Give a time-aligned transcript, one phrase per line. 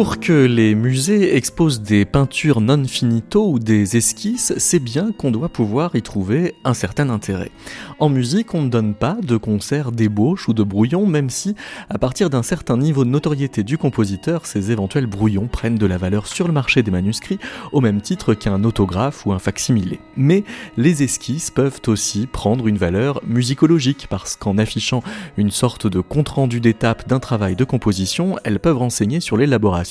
[0.00, 5.30] Pour que les musées exposent des peintures non finito ou des esquisses, c'est bien qu'on
[5.30, 7.50] doit pouvoir y trouver un certain intérêt.
[7.98, 11.54] En musique, on ne donne pas de concert d'ébauche ou de brouillon, même si,
[11.90, 15.98] à partir d'un certain niveau de notoriété du compositeur, ces éventuels brouillons prennent de la
[15.98, 17.38] valeur sur le marché des manuscrits,
[17.72, 20.00] au même titre qu'un autographe ou un facsimilé.
[20.16, 20.44] Mais
[20.78, 25.02] les esquisses peuvent aussi prendre une valeur musicologique, parce qu'en affichant
[25.36, 29.89] une sorte de compte-rendu d'étape d'un travail de composition, elles peuvent renseigner sur l'élaboration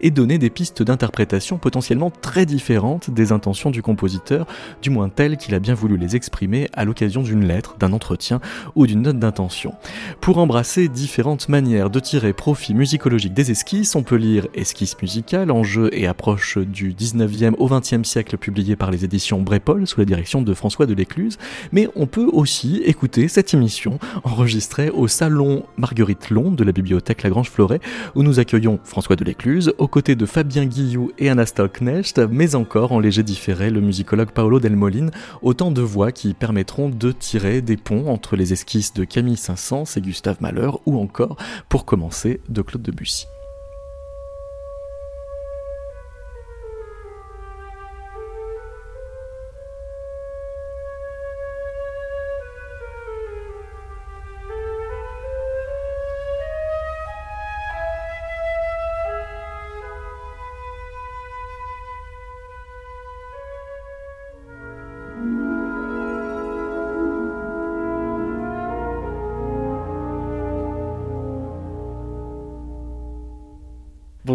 [0.00, 4.46] et donner des pistes d'interprétation potentiellement très différentes des intentions du compositeur,
[4.82, 8.40] du moins telles qu'il a bien voulu les exprimer à l'occasion d'une lettre, d'un entretien
[8.74, 9.74] ou d'une note d'intention.
[10.20, 15.50] Pour embrasser différentes manières de tirer profit musicologique des esquisses, on peut lire Esquisses musicales,
[15.50, 20.06] enjeux et approche du 19e au 20e siècle publié par les éditions Brépol sous la
[20.06, 21.38] direction de François de l'Écluse,
[21.72, 27.22] mais on peut aussi écouter cette émission enregistrée au salon Marguerite Long de la bibliothèque
[27.22, 27.80] Lagrange Floret
[28.14, 32.54] où nous accueillons François de l'Écluse, aux côtés de Fabien Guillou et Anastol Knecht, mais
[32.54, 35.10] encore en léger différé le musicologue Paolo Delmolin,
[35.42, 39.96] autant de voix qui permettront de tirer des ponts entre les esquisses de Camille Saint-Saëns
[39.96, 41.36] et Gustave Mahler, ou encore,
[41.68, 43.26] pour commencer, de Claude Debussy.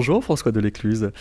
[0.02, 1.12] Bonjour François Delécluse.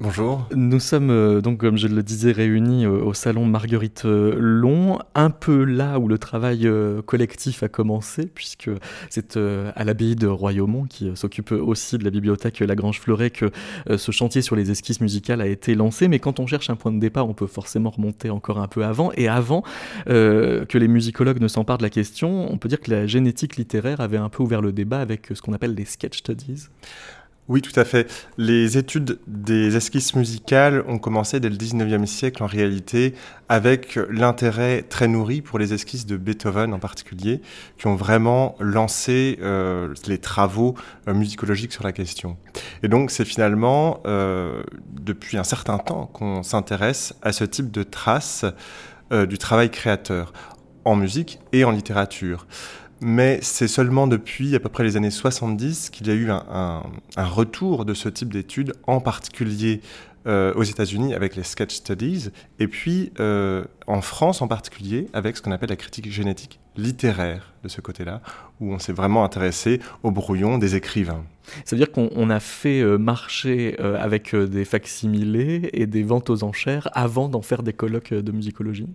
[0.00, 0.48] Bonjour.
[0.52, 4.98] Nous sommes euh, donc, comme je le disais, réunis euh, au salon Marguerite euh, Long,
[5.14, 6.68] un peu là où le travail
[7.06, 8.70] collectif a commencé, puisque
[9.08, 13.52] c'est à l'abbaye de Royaumont, qui s'occupe aussi de la bibliothèque Lagrange Fleuret, que
[13.96, 16.08] ce chantier sur les esquisses musicales a été lancé.
[16.08, 18.84] Mais quand on cherche un point de départ, on peut forcément remonter encore un peu
[18.84, 19.12] avant.
[19.16, 19.62] Et avant
[20.06, 24.00] que les musicologues ne s'emparent de la question, on peut dire que la génétique littéraire
[24.00, 26.68] avait un peu ouvert le débat avec ce qu'on appelle les sketch studies.
[27.46, 28.10] Oui, tout à fait.
[28.38, 33.12] Les études des esquisses musicales ont commencé dès le 19e siècle en réalité,
[33.50, 37.42] avec l'intérêt très nourri pour les esquisses de Beethoven en particulier,
[37.76, 40.74] qui ont vraiment lancé euh, les travaux
[41.06, 42.38] euh, musicologiques sur la question.
[42.82, 47.82] Et donc c'est finalement euh, depuis un certain temps qu'on s'intéresse à ce type de
[47.82, 48.46] traces
[49.28, 50.32] du travail créateur
[50.86, 52.46] en musique et en littérature
[53.00, 56.82] mais c'est seulement depuis à peu près les années 70 qu'il y a eu un,
[57.16, 59.80] retour de ce type d'études, en particulier
[60.26, 65.36] euh, aux États-Unis avec les sketch studies, et puis euh, en France en particulier avec
[65.36, 68.20] ce qu'on appelle la critique génétique littéraire de ce côté-là,
[68.60, 71.24] où on s'est vraiment intéressé au brouillon des écrivains.
[71.64, 76.42] Ça veut dire qu'on a fait euh, marcher avec des facsimilés et des ventes aux
[76.42, 78.88] enchères avant d'en faire des colloques de musicologie?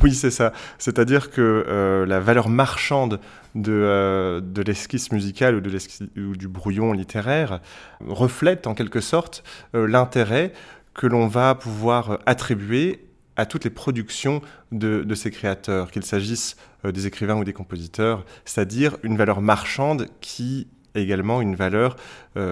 [0.00, 0.52] Oui, c'est ça.
[0.78, 3.20] C'est-à-dire que euh, la valeur marchande
[3.54, 7.60] de, euh, l'esquisse musicale ou du brouillon littéraire
[8.06, 9.44] reflète en quelque sorte
[9.74, 10.52] euh, l'intérêt
[10.94, 13.04] que l'on va pouvoir attribuer
[13.36, 14.40] à toutes les productions
[14.72, 20.08] de, de ces créateurs, qu'il s'agisse des écrivains ou des compositeurs, c'est-à-dire une valeur marchande
[20.20, 21.96] qui est également une valeur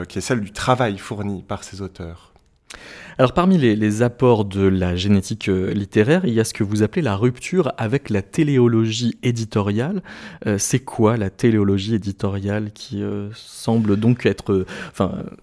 [0.08, 2.32] qui est celle du travail fourni par ces auteurs.
[3.20, 6.82] Alors parmi les, apports de la génétique euh, littéraire, il y a ce que vous
[6.82, 10.02] appelez la rupture avec la téléologie éditoriale.
[10.46, 14.64] Euh, c'est quoi la téléologie éditoriale qui euh, semble donc être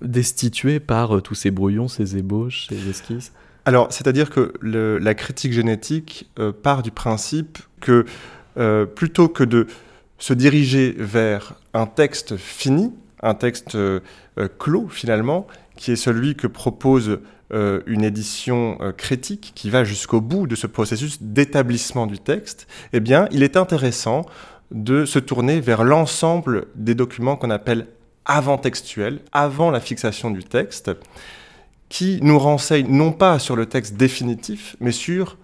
[0.02, 3.32] destituée par tous ces brouillons, ces ébauches, ces esquisses?
[3.66, 6.28] Alors, c'est-à-dire que la critique génétique
[6.64, 8.06] part du principe que
[8.96, 9.68] plutôt que de
[10.18, 13.78] se diriger vers un texte fini, un texte
[14.58, 15.46] clos finalement,
[15.76, 17.20] qui est celui que propose
[17.54, 22.68] euh, une édition euh, critique qui va jusqu'au bout de ce processus d'établissement du texte,
[22.92, 24.26] eh bien, il est intéressant
[24.72, 27.88] de se tourner vers l'ensemble des documents qu'on appelle
[28.26, 30.92] avant-textuels, avant la fixation du texte,
[31.88, 35.38] qui nous renseignent non pas sur le texte définitif, mais sur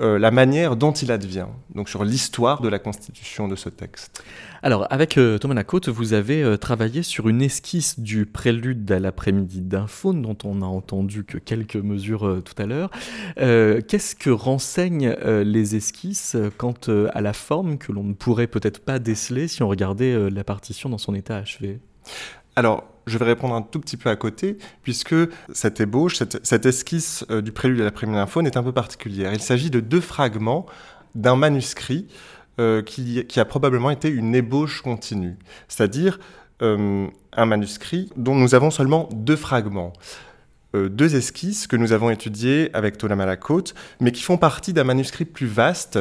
[0.00, 4.22] euh, la manière dont il advient, donc sur l'histoire de la constitution de ce texte.
[4.62, 9.00] Alors, avec euh, Thomas Lacote, vous avez euh, travaillé sur une esquisse du prélude à
[9.00, 12.90] l'après-midi d'un faune, dont on n'a entendu que quelques mesures tout à l'heure.
[13.36, 16.74] Qu'est-ce que renseignent les esquisses quant
[17.12, 20.88] à la forme que l'on ne pourrait peut-être pas déceler si on regardait la partition
[20.88, 21.80] dans son état achevé?
[22.58, 25.14] Alors, je vais répondre un tout petit peu à côté, puisque
[25.52, 29.32] cette ébauche, cette, esquisse euh, du prélude à la première infaune est un peu particulière.
[29.32, 30.66] Il s'agit de deux fragments
[31.14, 32.08] d'un manuscrit
[32.58, 35.36] euh, qui, a probablement été une ébauche continue,
[35.68, 36.18] c'est-à-dire
[36.62, 39.92] euh, un manuscrit dont nous avons seulement deux fragments.
[40.74, 45.26] deux esquisses que nous avons étudiées avec Thomas Malakote, mais qui font partie d'un manuscrit
[45.26, 46.00] plus vaste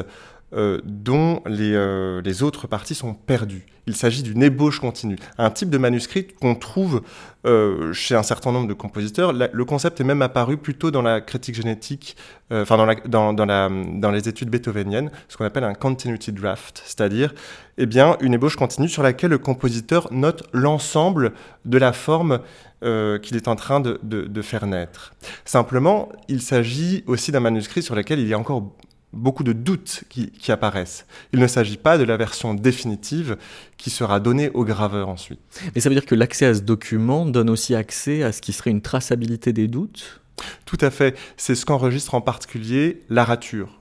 [0.54, 3.66] euh, dont euh, les, autres parties sont perdues.
[3.86, 7.02] Il s'agit d'une ébauche continue, un type de manuscrit qu'on trouve
[7.46, 9.34] euh, chez un certain nombre de compositeurs.
[9.34, 12.16] le concept est même apparu plutôt dans la critique génétique,
[12.50, 17.34] enfin dans, dans, les études beethoveniennes, ce qu'on appelle un continuity draft, c'est-à-dire
[17.78, 21.34] eh bien, une ébauche continue sur laquelle le compositeur note l'ensemble
[21.66, 22.40] de la forme
[22.82, 25.14] qu'il est en train de, faire naître.
[25.44, 28.72] Simplement, il s'agit aussi d'un manuscrit sur lequel il y a encore
[29.14, 31.06] beaucoup de doutes qui, apparaissent.
[31.34, 33.38] Il ne s'agit pas de la version définitive
[33.78, 35.40] qui sera donnée au graveur ensuite.
[35.76, 38.54] Mais ça veut dire que l'accès à ce document donne aussi accès à ce qui
[38.54, 40.22] serait une traçabilité des doutes?
[40.66, 41.18] Tout à fait.
[41.36, 43.80] C'est ce qu'enregistre en particulier la rature.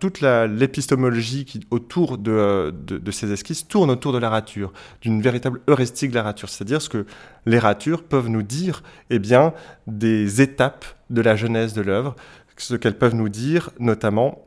[0.00, 2.72] toute l'épistémologie autour de,
[3.10, 6.88] ces esquisses tourne autour de la rature, d'une véritable heuristique de la rature, c'est-à-dire ce
[6.88, 7.06] que
[7.46, 9.52] les ratures peuvent nous dire eh bien,
[9.86, 12.14] des étapes de la genèse de l'œuvre,
[12.62, 14.44] ce qu'elles peuvent nous dire, notamment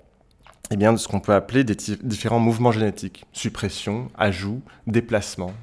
[0.72, 5.54] eh bien, de ce qu'on peut appeler des différents mouvements génétiques, suppression, ajout, déplacement.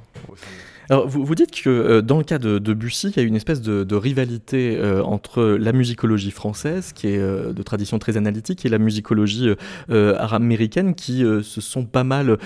[0.90, 3.22] Alors, vous, vous, dites que euh, dans le cas de, de, Bussy, il y a
[3.22, 8.16] une espèce de, rivalité euh, entre la musicologie française, qui est euh, de tradition très
[8.16, 9.50] analytique, et la musicologie
[9.88, 12.38] américaine, qui se sont pas mal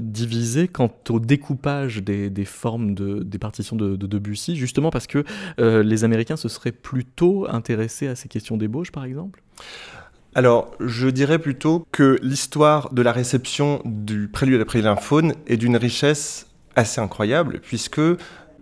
[0.00, 5.24] divisées quant au découpage des, formes de, des partitions de, de, Debussy, justement parce que
[5.58, 9.42] les Américains se seraient plutôt intéressés à ces questions d'ébauche, par exemple?
[10.34, 15.76] Alors, je dirais plutôt que l'histoire de la réception du prélude après l'infaune est d'une
[15.76, 16.47] richesse
[16.78, 18.00] assez incroyable, puisque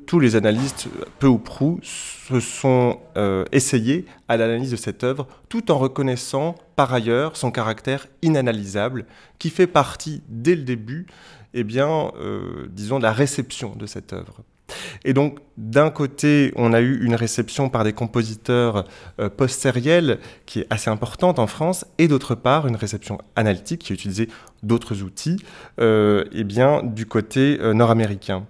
[0.07, 5.27] tous les analystes, peu ou prou, se sont euh, essayés à l'analyse de cette œuvre,
[5.49, 9.07] tout en reconnaissant par ailleurs son caractère inanalysable,
[9.39, 11.07] qui fait partie dès le début,
[11.55, 14.43] eh bien, euh, disons, de la réception de cette œuvre.
[15.05, 18.85] Et donc, d'un côté, on a eu une réception par des compositeurs
[19.21, 23.93] euh, post-sériels qui est assez importante en France, et d'autre part, une réception analytique qui
[23.93, 24.29] a utilisé
[24.63, 25.39] d'autres outils,
[25.81, 28.45] euh, eh bien, du côté euh, nord-américain.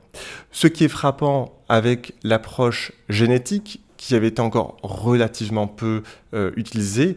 [0.51, 6.03] Ce qui est frappant avec l'approche génétique, qui avait été encore relativement peu
[6.57, 7.17] utilisée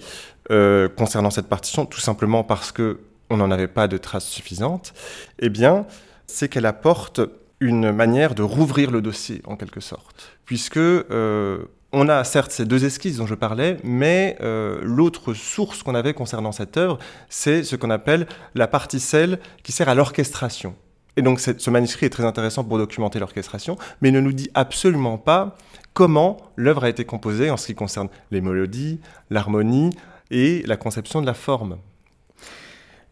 [0.98, 4.94] concernant cette partition, tout simplement parce que on n'en avait pas de traces suffisantes,
[5.40, 5.86] eh bien,
[6.26, 7.22] c'est qu'elle apporte
[7.60, 10.38] une manière de rouvrir le dossier, en quelque sorte.
[10.46, 15.84] Puisque euh, on a certes ces deux esquisses dont je parlais, mais euh, l'autre source
[15.84, 20.76] qu'on avait concernant cette œuvre, c'est ce qu'on appelle la particelle qui sert à l'orchestration.
[21.18, 25.18] Et donc ce manuscrit est très intéressant pour documenter l'orchestration, mais ne nous dit absolument
[25.18, 25.58] pas
[25.94, 29.90] comment l'œuvre a été composée en ce qui concerne les mélodies, l'harmonie
[30.32, 31.78] et la conception de la forme.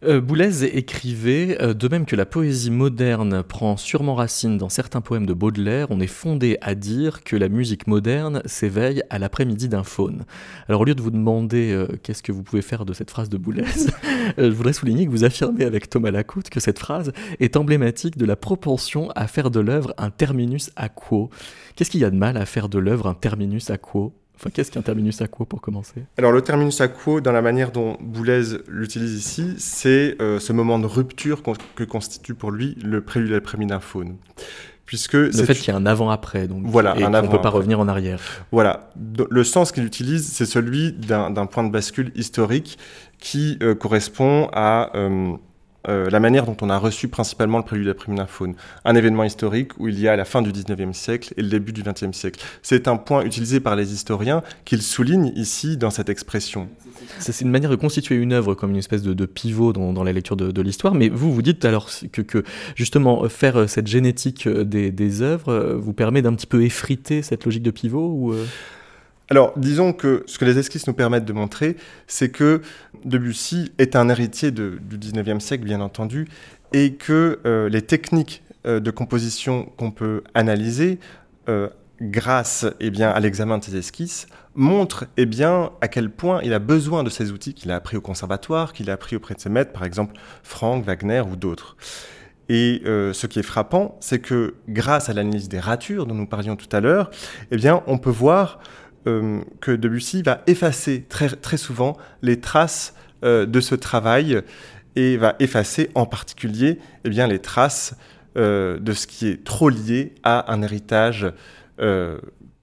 [0.04, 5.00] Euh, Boulez écrivait euh, De même que la poésie moderne prend sûrement racine dans certains
[5.00, 9.68] poèmes de Baudelaire, on est fondé à dire que la musique moderne s'éveille à l'après-midi
[9.68, 10.24] d'un faune.
[10.68, 13.28] Alors, au lieu de vous demander euh, qu'est-ce que vous pouvez faire de cette phrase
[13.28, 13.64] de Boulez,
[14.38, 18.24] je voudrais souligner que vous affirmez avec Thomas Lacoute que cette phrase est emblématique de
[18.24, 21.28] la propension à faire de l'œuvre un terminus à quo.
[21.74, 24.14] Qu'est-ce qu'il y a de mal à faire de l'œuvre un terminus à quo?
[24.40, 26.04] Enfin, qu'est-ce qu'un terminus à quo pour commencer?
[26.16, 30.52] Alors, le terminus à quo, dans la manière dont Boulez l'utilise ici, c'est euh, ce
[30.52, 31.42] moment de rupture
[31.74, 34.16] que constitue pour lui le prélude à la faune.
[34.86, 37.50] Puisque le fait qu'il y a un avant-après, donc voilà, et on ne peut pas
[37.50, 38.22] revenir en arrière.
[38.52, 42.78] Voilà, le sens qu'il utilise, c'est celui d'un point de bascule historique
[43.18, 45.32] qui euh, correspond à euh,
[45.86, 48.54] euh, la manière dont on a reçu principalement le prélude à faune.
[48.84, 51.72] Un événement historique où il y a la fin du 19e siècle et le début
[51.72, 52.40] du 20e siècle.
[52.62, 56.68] C'est un point utilisé par les historiens qu'ils soulignent ici dans cette expression.
[57.20, 60.36] C'est une manière de constituer une œuvre comme une espèce de, pivot dans, la lecture
[60.36, 62.42] de, l'histoire, mais vous, vous dites alors que,
[62.74, 67.62] justement faire cette génétique des, des œuvres vous permet d'un petit peu effriter cette logique
[67.62, 68.44] de pivot ou euh?
[69.30, 72.62] Alors, disons que ce que les esquisses nous permettent de montrer, c'est que
[73.04, 76.28] Debussy est un héritier du 19e siècle, bien entendu,
[76.72, 80.98] et que euh, les techniques euh, de composition qu'on peut analyser
[81.50, 81.68] euh,
[82.00, 86.54] grâce eh bien, à l'examen de ces esquisses montrent eh bien, à quel point il
[86.54, 89.40] a besoin de ces outils qu'il a appris au conservatoire, qu'il a appris auprès de
[89.40, 91.76] ses maîtres, par exemple Franck, Wagner ou d'autres.
[92.48, 96.56] Et ce qui est frappant, c'est que grâce à l'analyse des ratures dont nous parlions
[96.56, 97.10] tout à l'heure,
[97.50, 98.60] eh bien, on peut voir
[99.08, 104.42] euh, que Debussy va effacer très, très souvent les traces euh, de ce travail
[104.96, 107.94] et va effacer en particulier eh bien, les traces
[108.36, 111.26] de ce qui est trop lié à un héritage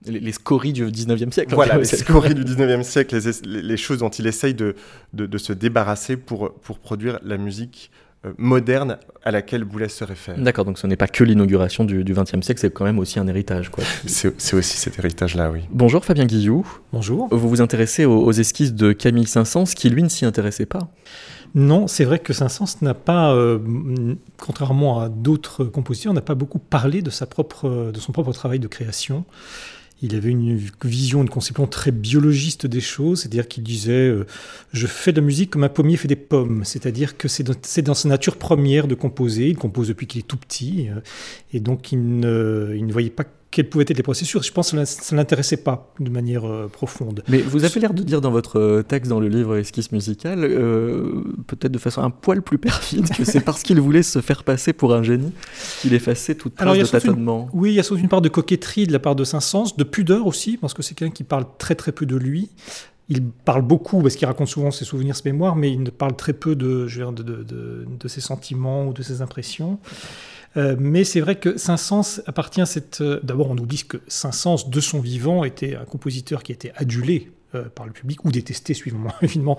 [0.08, 1.54] les, scories du 19e siècle.
[1.56, 4.75] Voilà, les scories du 19e siècle, les, choses dont il essaye de,
[5.14, 8.04] de, se débarrasser pour, pour produire la musique euh,
[8.38, 10.38] moderne à laquelle Boulez se réfère.
[10.38, 13.27] D'accord, donc ce n'est pas que l'inauguration du XXe siècle, c'est quand même aussi un
[13.27, 13.72] héritage.
[14.05, 15.62] c'est aussi cet héritage-là, oui.
[15.72, 16.65] Bonjour Fabien Guillou.
[16.94, 17.27] Bonjour.
[17.32, 20.88] Vous vous intéressez aux, esquisses de Camille Saint-Saëns, qui lui ne s'y intéressait pas
[21.58, 23.60] non, c'est vrai que Saint-Saëns n'a pas, euh,
[24.38, 28.60] contrairement à d'autres compositeurs, n'a pas beaucoup parlé de, sa propre, de son propre travail
[28.60, 29.24] de création.
[30.02, 34.25] Il avait une vision, une conception très biologiste des choses, c'est-à-dire qu'il disait euh,
[34.74, 37.94] Je fais de la musique comme un pommier fait des pommes, c'est-à-dire que c'est dans,
[37.94, 39.48] sa nature première de composer.
[39.48, 41.00] Il compose depuis qu'il est tout petit, euh,
[41.54, 44.46] et donc il ne voyait pas quels pouvaient être les processus.
[44.46, 47.24] Je pense que ça ne l'intéressait pas de manière euh, profonde.
[47.30, 50.40] Mais vous avez l'air de dire dans votre euh, texte, dans le livre Esquisse musicale,
[50.44, 54.44] euh, peut-être de façon un poil plus perfide, que c'est parce qu'il voulait se faire
[54.44, 55.32] passer pour un génie
[55.82, 57.48] qu'il effaçait toute trace de tâtonnement.
[57.54, 59.84] oui, il y a sans une part de coquetterie de la part de Saint-Saëns, de
[59.84, 62.50] pudeur aussi, parce que c'est quelqu'un qui parle très très peu de lui.
[63.08, 66.16] Il parle beaucoup, parce qu'il raconte souvent ses souvenirs, ses mémoires, mais il ne parle
[66.16, 69.80] très peu de, je de, de, de ses sentiments ou de ses impressions.
[70.57, 73.01] Euh, mais c'est vrai que Saint-Saëns appartient à cette.
[73.01, 77.31] Euh, d'abord, on oublie que Saint-Saëns, de son vivant, était un compositeur qui était adulé
[77.53, 79.57] euh, par le public ou détesté, suivant évidemment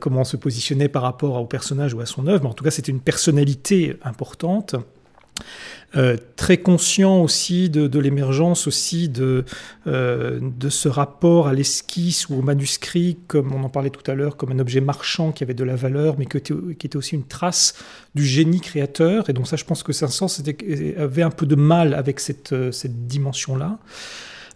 [0.00, 2.44] comment se positionnait par rapport au personnage ou à son œuvre.
[2.44, 4.76] Mais en tout cas, c'était une personnalité importante.
[5.96, 9.44] Euh, très conscient aussi de, l'émergence aussi de,
[9.86, 14.14] euh, de ce rapport à l'esquisse ou au manuscrit, comme on en parlait tout à
[14.14, 17.26] l'heure, comme un objet marchand qui avait de la valeur, mais qui était aussi une
[17.26, 17.74] trace
[18.16, 19.30] du génie créateur.
[19.30, 20.42] Et donc ça, je pense que Saint-Saëns
[20.98, 23.78] avait un peu de mal avec cette, euh, cette dimension-là.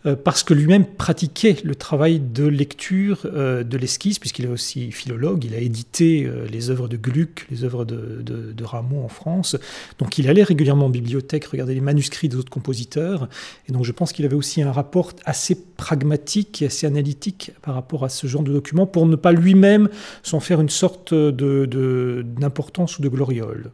[0.09, 4.91] Euh, parce que lui-même pratiquait le travail de lecture euh, de l'esquisse, puisqu'il est aussi
[4.91, 9.09] philologue, il a édité euh, les œuvres de Gluck, les œuvres de, de, Rameau en
[9.09, 9.57] France,
[9.99, 13.29] donc il allait régulièrement en bibliothèque regarder les manuscrits des autres compositeurs,
[13.69, 17.75] et donc je pense qu'il avait aussi un rapport assez pragmatique et assez analytique par
[17.75, 19.89] rapport à ce genre de documents, pour ne pas lui-même
[20.23, 23.71] s'en faire une sorte d'importance ou de gloriole.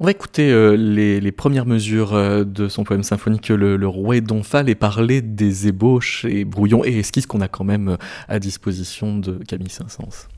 [0.00, 4.20] On va écouter euh, les, premières mesures euh, de son poème symphonique Le, le Rouet
[4.20, 7.96] d'Omphale et parler des ébauches et brouillons et esquisses qu'on a quand même euh,
[8.26, 10.28] à disposition de Camille Saint-Saëns.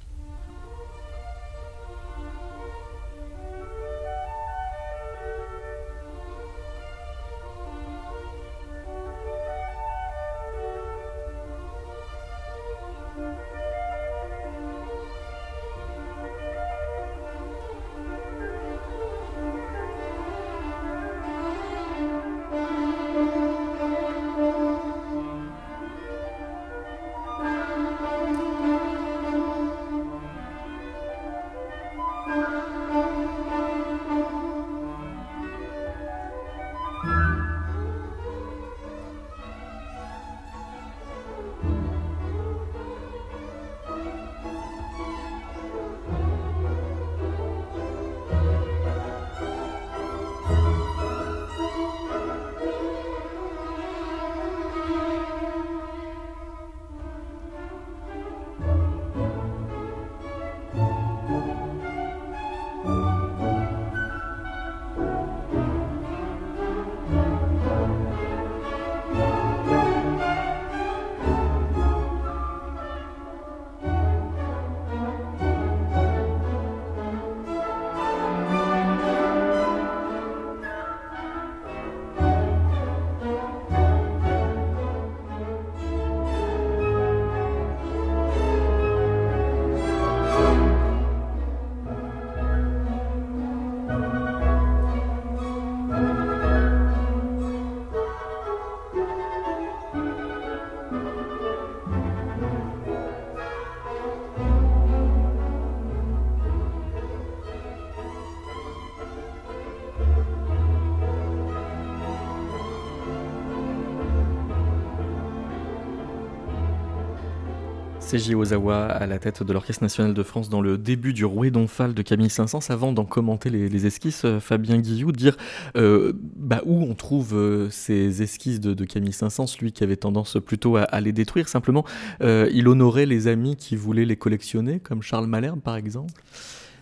[118.07, 121.51] Seiji Ozawa à la tête de l'Orchestre national de France dans le début du Rouet
[121.51, 122.71] d'Omphale de Camille Saint-Saëns.
[122.71, 125.37] Avant d'en commenter les, esquisses, euh, Fabien Guillou, dire
[125.77, 130.39] euh, bah, où on trouve euh, ces esquisses de, Camille Saint-Saëns, lui qui avait tendance
[130.39, 131.49] plutôt à, les détruire.
[131.49, 131.85] Simplement,
[132.21, 136.13] il honorait les amis qui voulaient les collectionner, comme Charles Malherbe par exemple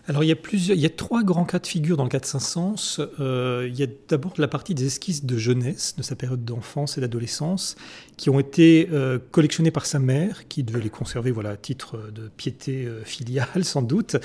[0.07, 2.09] alors il y a plusieurs, il y a trois grands cas de figure dans le
[2.09, 2.99] cas de Saint-Saëns.
[3.19, 7.01] Il y a d'abord la partie des esquisses de jeunesse, de sa période d'enfance et
[7.01, 7.75] d'adolescence,
[8.17, 12.11] qui ont été euh, collectionnées par sa mère, qui devait les conserver voilà, à titre
[12.13, 14.15] de piété euh, filiale sans doute,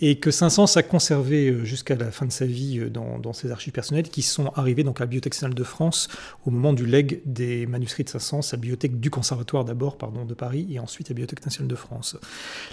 [0.00, 3.50] et que Saint-Saëns a conservé euh, jusqu'à la fin de sa vie dans, dans, ses
[3.50, 6.08] archives personnelles, qui sont arrivées donc à la Bibliothèque nationale de France
[6.44, 10.24] au moment du legs des manuscrits de Saint-Saëns à la bibliothèque du Conservatoire d'abord, pardon,
[10.24, 12.16] de Paris, et ensuite à la Bibliothèque nationale de France.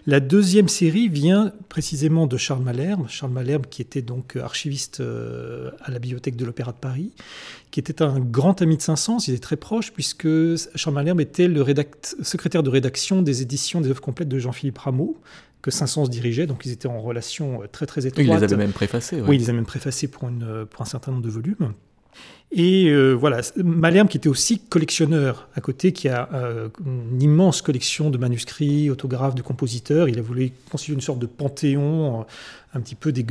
[0.07, 4.99] La deuxième série vient précisément de Charles Charles Malherbe, Charles Malherbe qui était donc archiviste
[4.99, 7.11] euh, à la bibliothèque de l'Opéra de Paris,
[7.71, 10.27] qui était un grand ami de Saint-Saëns, il était très proche puisque
[10.75, 11.65] Charles Malherbe était le
[12.21, 15.17] secrétaire de rédaction des éditions des œuvres complètes de Jean-Philippe Rameau,
[15.63, 18.27] que Saint-Saëns dirigeait, donc ils étaient en relation euh, très très étroite.
[18.27, 19.15] il les avait même préfacés.
[19.21, 19.29] Ouais.
[19.29, 21.73] Oui, il les a même préfacés pour, une, pour un certain nombre de volumes.
[22.55, 27.63] Et euh, voilà, Malherbe qui était aussi collectionneur à côté, qui a euh, une immense
[27.63, 30.07] collection de manuscrits, autographes de compositeurs.
[30.07, 32.27] Il a voulu constituer une sorte de panthéon
[32.75, 33.23] un petit peu des,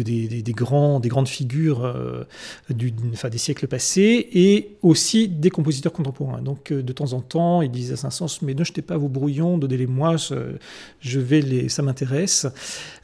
[0.52, 2.24] grands, des grandes figures euh,
[2.70, 6.42] des siècles passés et aussi des compositeurs contemporains.
[6.42, 9.08] Donc euh, de temps en temps, il disait à Saint-Saëns, mais ne jetez pas vos
[9.08, 12.46] brouillons, donnez-les-moi, je ça m'intéresse.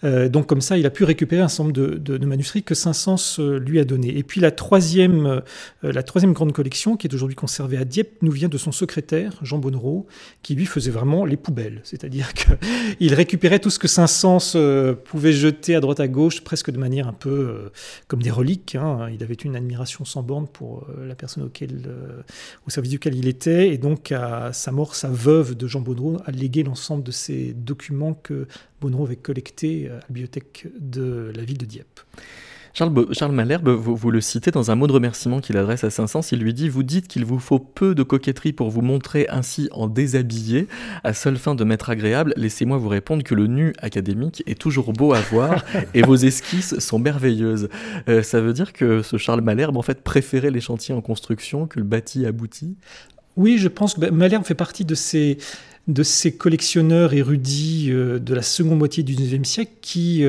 [0.04, 3.38] Euh, donc comme ça, il a pu récupérer un certain nombre de, manuscrits que Saint-Saëns
[3.58, 4.16] lui a donnés.
[4.16, 5.42] Et puis la troisième,
[5.82, 9.38] la troisième grande collection, qui est aujourd'hui conservée à Dieppe, nous vient de son secrétaire,
[9.42, 10.06] Jean Bonnereau,
[10.42, 11.80] qui lui faisait vraiment les poubelles.
[11.84, 12.32] C'est-à-dire
[12.98, 17.08] qu'il récupérait tout ce que Saint-Saëns pouvait jeter à droite à gauche presque de manière
[17.08, 17.72] un peu euh,
[18.06, 18.74] comme des reliques.
[18.74, 19.08] Hein.
[19.12, 22.22] Il avait une admiration sans borne pour euh, la personne euh,
[22.66, 26.18] au service duquel il était, et donc à sa mort, sa veuve de Jean Bonneau
[26.24, 28.46] a légué l'ensemble de ces documents que
[28.80, 32.00] Bonneau avait collectés à la bibliothèque de la ville de Dieppe.
[32.74, 35.90] Charles, Charles Malherbe, vous, vous, le citez dans un mot de remerciement qu'il adresse à
[35.90, 39.26] Saint-Saëns, il lui dit Vous dites qu'il vous faut peu de coquetterie pour vous montrer
[39.30, 40.68] ainsi en déshabillé,
[41.04, 42.34] à seule fin de m'être agréable.
[42.36, 46.78] Laissez-moi vous répondre que le nu académique est toujours beau à voir et vos esquisses
[46.78, 47.68] sont merveilleuses.
[48.08, 51.66] Euh, ça veut dire que ce Charles Malherbe, en fait, préférait les chantiers en construction
[51.66, 52.76] que le bâti abouti?
[53.36, 55.38] Oui, je pense que Malherbe fait partie de ces
[55.86, 60.22] de ces collectionneurs érudits euh, de la seconde moitié du XIXe siècle qui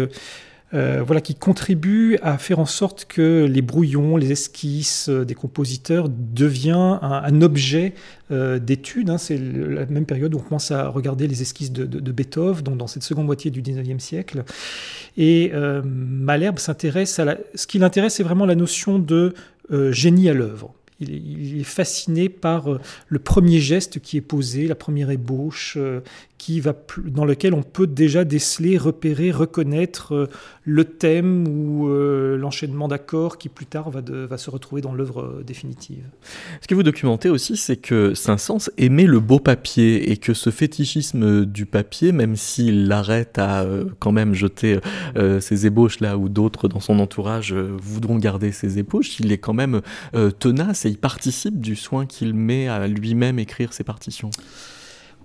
[0.74, 5.34] euh, voilà, qui contribue à faire en sorte que les brouillons, les esquisses euh, des
[5.34, 7.96] compositeurs deviennent un, objet
[8.32, 9.10] euh, d'étude.
[9.10, 9.18] Hein.
[9.18, 12.78] C'est la même période où on commence à regarder les esquisses de, de, Beethoven, donc
[12.78, 14.44] dans cette seconde moitié du 19e siècle.
[15.18, 17.38] Et euh, Malherbe s'intéresse à la...
[17.56, 19.34] Ce qui l'intéresse, c'est vraiment la notion de
[19.92, 20.74] génie à l'œuvre.
[21.02, 26.02] Il est, fasciné par euh, le premier geste qui est posé, la première ébauche, euh,
[27.06, 30.28] dans lequel on peut déjà déceler, repérer, reconnaître euh,
[30.64, 36.04] le thème ou l'enchaînement d'accords qui plus tard va, se retrouver dans l'œuvre définitive.
[36.62, 40.52] Ce que vous documentez aussi, c'est que Saint-Saëns aimait le beau papier et que ce
[40.52, 43.66] fétichisme du papier, même s'il l'arrête à
[43.98, 44.80] quand même jeter
[45.40, 49.56] ses ébauches là où d'autres dans son entourage voudront garder ses ébauches, il est quand
[49.56, 49.82] même
[50.38, 54.32] tenace il participe du soin qu'il met à lui-même écrire ses partitions.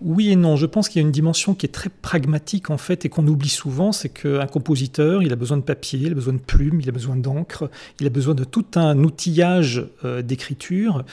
[0.01, 0.57] Oui et non.
[0.57, 3.27] Je pense qu'il y a une dimension qui est très pragmatique en fait et qu'on
[3.27, 6.81] oublie souvent, c'est qu'un compositeur, il a besoin de papier, il a besoin de plumes,
[6.81, 11.05] il a besoin d'encre, il a besoin de tout un outillage euh, d'écriture.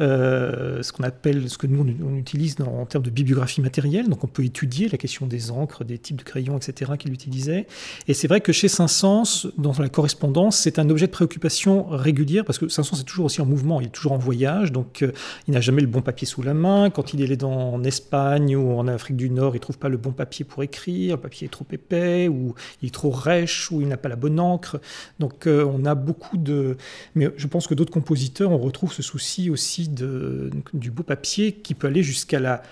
[0.00, 4.08] Euh, ce qu'on appelle, ce que nous on utilise en termes de bibliographie matérielle.
[4.08, 6.92] Donc on peut étudier la question des encres, des types de crayons, etc.
[6.98, 7.66] qu'il utilisait.
[8.08, 12.44] Et c'est vrai que chez Saint-Saëns, dans la correspondance, c'est un objet de préoccupation régulière
[12.44, 15.12] parce que Saint-Saëns est toujours aussi en mouvement, il est toujours en voyage, donc euh,
[15.48, 16.90] il n'a jamais le bon papier sous la main.
[16.90, 19.96] Quand il est dans, en Espagne ou en Afrique du Nord, il trouve pas le
[19.96, 23.80] bon papier pour écrire, le papier est trop épais ou il est trop rêche ou
[23.80, 24.78] il n'a pas la bonne encre.
[25.18, 26.76] Donc euh, on a beaucoup de,
[27.14, 31.52] mais je pense que d'autres compositeurs, on retrouve ce souci aussi de, du beau papier
[31.52, 32.62] qui peut aller jusqu'à la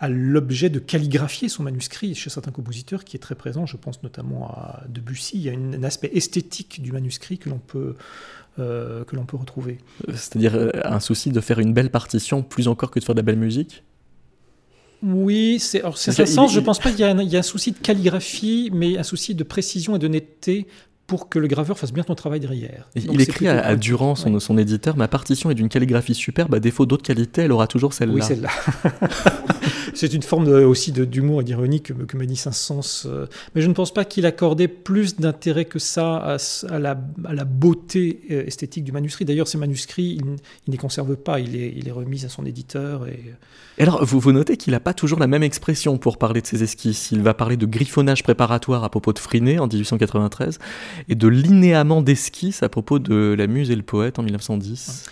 [0.00, 4.02] à l'objet de calligraphier son manuscrit chez certains compositeurs qui est très présent, je pense
[4.02, 7.94] notamment à Debussy, il y a une, un aspect esthétique du manuscrit que l'on peut,
[8.58, 9.78] euh, que l'on peut retrouver.
[10.08, 13.20] C'est-à-dire euh, un souci de faire une belle partition plus encore que de faire de
[13.20, 13.84] la belle musique?
[15.02, 16.52] Oui, c'est ça sens.
[16.52, 19.44] Je pense pas qu'il y, y, a un souci de calligraphie, mais un souci de
[19.44, 20.66] précision et de netteté
[21.06, 22.88] pour que le graveur fasse bien son travail derrière.
[22.94, 24.40] Il écrit à, à, Durand, son, ouais.
[24.40, 27.92] son, éditeur, ma partition est d'une calligraphie superbe, à défaut d'autres qualités, elle aura toujours
[27.92, 28.14] celle-là.
[28.14, 28.48] Oui, celle-là.
[29.94, 33.06] c'est une forme de, aussi d'humour et d'ironie que, que me dit Saint-Saëns.
[33.06, 36.36] Euh, mais je ne pense pas qu'il accordait plus d'intérêt que ça à,
[36.68, 39.24] à, la, à, la, beauté euh, esthétique du manuscrit.
[39.24, 42.28] D'ailleurs, ces manuscrits, il, il ne les conserve pas, il est, il est remis à
[42.28, 43.06] son éditeur.
[43.06, 43.20] Et,
[43.78, 46.46] et alors, vous, vous notez qu'il n'a pas toujours la même expression pour parler de
[46.46, 47.10] ses esquisses.
[47.10, 50.58] Il va parler de griffonnage préparatoire à propos de Friné en 1893
[51.08, 55.04] et de linéament d'esquisse à propos de la muse et le poète en 1910.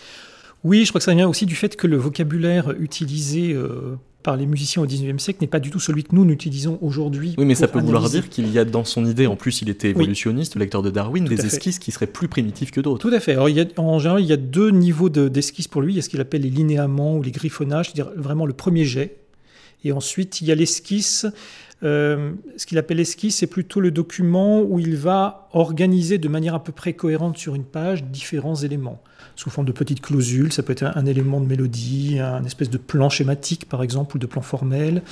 [0.65, 4.37] Oui, je crois que ça vient aussi du fait que le vocabulaire utilisé euh, par
[4.37, 7.35] les musiciens au XIXe siècle n'est pas du tout celui que nous utilisons aujourd'hui.
[7.39, 9.69] Oui, mais ça peut vouloir dire qu'il y a dans son idée, en plus il
[9.69, 13.09] était évolutionniste, le lecteur de Darwin, des esquisses qui seraient plus primitives que d'autres.
[13.09, 13.33] Tout à fait.
[13.33, 15.93] Alors, il y a, en général, il y a deux niveaux d'esquisses pour lui.
[15.93, 18.85] Il y a ce qu'il appelle les linéaments ou les griffonnages, c'est-à-dire vraiment le premier
[18.85, 19.17] jet.
[19.85, 21.27] Et ensuite, il y a l'esquisse.
[21.83, 26.55] Euh, ce qu'il appelle esquisse, c'est plutôt le document où il va organiser de manière
[26.55, 29.03] à peu près cohérente sur une page différents éléments
[29.37, 30.53] sous forme de petites clausules.
[30.53, 34.19] Ça peut être un, élément de mélodie, un espèce de plan schématique, par exemple, ou
[34.19, 35.03] de plan formel.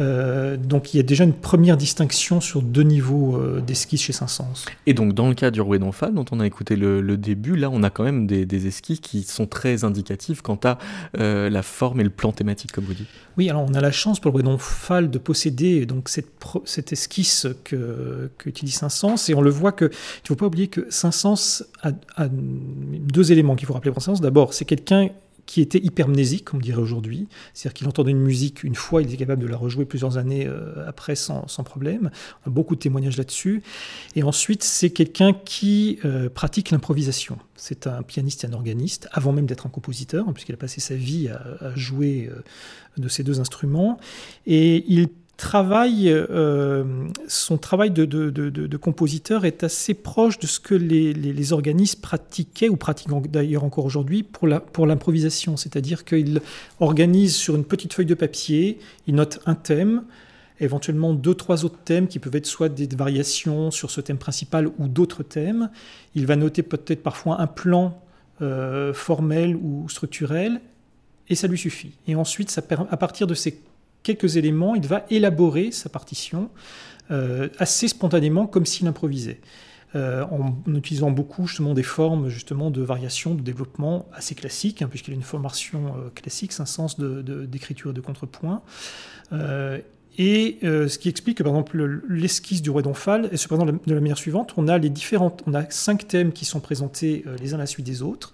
[0.00, 4.12] Euh, donc il y a déjà une première distinction sur deux niveaux euh, d'esquisse chez
[4.12, 4.66] Saint-Saëns.
[4.86, 7.70] Et donc dans le cas du Rouet d'Omphale, dont on a écouté le, début, là
[7.70, 10.78] on a quand même des, esquisses qui sont très indicatives quant à
[11.18, 13.08] euh, la forme et le plan thématique, comme vous dites.
[13.36, 16.28] Oui, alors on a la chance pour le Rouet d'Omphale de posséder donc cette,
[16.64, 20.46] cette esquisse que, que utilise Saint-Saëns, et on le voit que, il ne faut pas
[20.46, 24.22] oublier que Saint-Saëns a, a, deux éléments qu'il faut rappeler pour Saint-Saëns.
[24.22, 25.10] D'abord, c'est quelqu'un
[25.46, 27.28] qui était hypermnésique, comme on dirait aujourd'hui.
[27.52, 30.46] C'est-à-dire qu'il entendait une musique une fois, il était capable de la rejouer plusieurs années
[30.46, 32.10] euh, après sans, problème.
[32.44, 33.62] On a beaucoup de témoignages là-dessus.
[34.16, 37.38] Et ensuite, c'est quelqu'un qui euh, pratique l'improvisation.
[37.56, 40.80] C'est un pianiste et un organiste, avant même d'être un compositeur, hein, puisqu'il a passé
[40.80, 42.42] sa vie à, jouer euh,
[42.96, 43.98] de ces deux instruments.
[44.46, 45.08] Et il
[45.42, 46.84] euh,
[47.28, 53.30] son travail de, compositeur est assez proche de ce que les, organismes pratiquaient ou pratiquent
[53.30, 55.56] d'ailleurs encore aujourd'hui pour l'improvisation.
[55.56, 56.40] C'est-à-dire qu'il
[56.80, 60.04] organise sur une petite feuille de papier, il note un thème,
[60.60, 64.68] éventuellement deux, trois autres thèmes qui peuvent être soit des variations sur ce thème principal
[64.78, 65.70] ou d'autres thèmes.
[66.14, 68.00] Il va noter peut-être parfois un plan
[68.40, 70.60] euh, formel ou structurel
[71.28, 71.92] et ça lui suffit.
[72.06, 72.56] Et ensuite,
[72.90, 73.60] à partir de ces
[74.04, 76.50] quelques éléments, il va élaborer sa partition
[77.10, 79.40] euh, assez spontanément, comme s'il improvisait.
[79.96, 84.88] Euh, en utilisant beaucoup justement des formes justement de variation, de développement assez classiques, hein,
[84.88, 88.62] puisqu'il a une formation euh, classique, c'est un sens d'écriture et de contrepoint.
[90.18, 94.00] et ce qui explique que par exemple l'esquisse du roi d'Omphale est présente de la
[94.00, 97.56] manière suivante on a les différentes, on a cinq thèmes qui sont présentés les uns
[97.56, 98.32] à la suite des autres.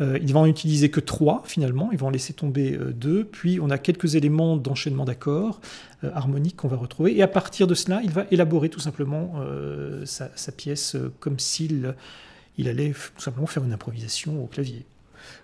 [0.00, 3.24] Euh, ils vont en utiliser que trois finalement, ils vont en laisser tomber euh, deux,
[3.24, 5.60] puis on a quelques éléments d'enchaînement d'accords
[6.04, 9.34] euh, harmoniques qu'on va retrouver, et à partir de cela, il va élaborer tout simplement
[10.04, 11.94] sa, sa, pièce comme s'il
[12.58, 14.84] il allait tout simplement faire une improvisation au clavier.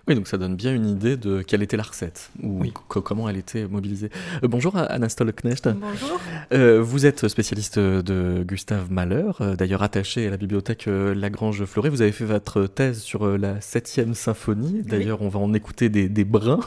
[0.07, 3.35] Oui, donc ça donne bien une idée de quelle était la recette ou comment elle
[3.35, 4.09] était mobilisée.
[4.41, 5.67] Euh, bonjour Anna Stolknecht.
[5.67, 6.21] Bonjour.
[6.53, 11.89] Euh, vous êtes spécialiste de Gustave Mahler, euh, d'ailleurs attaché à la bibliothèque Lagrange Fleuret.
[11.89, 14.81] Vous avez fait votre thèse sur la septième symphonie.
[14.81, 16.61] D'ailleurs, on va en écouter des, brins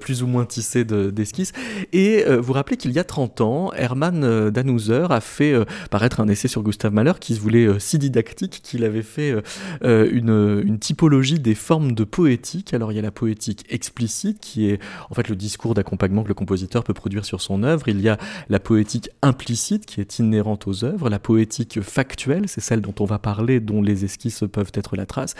[0.00, 1.52] plus ou moins tissés d'esquisses.
[1.92, 5.54] Et vous rappelez qu'il y a 30 ans, Hermann Dannhauser a fait
[5.90, 9.34] paraître un essai sur Gustave Mahler qui se voulait si didactique qu'il avait fait
[9.82, 14.68] une, une typologie des formes de poétique alors il y a la poétique explicite qui
[14.70, 17.88] est en fait le discours d'accompagnement que le compositeur peut produire sur son œuvre.
[17.88, 22.60] Il y a la poétique implicite qui est inhérente aux œuvres, la poétique factuelle, c'est
[22.60, 25.34] celle dont on va parler, dont les esquisses peuvent être la trace,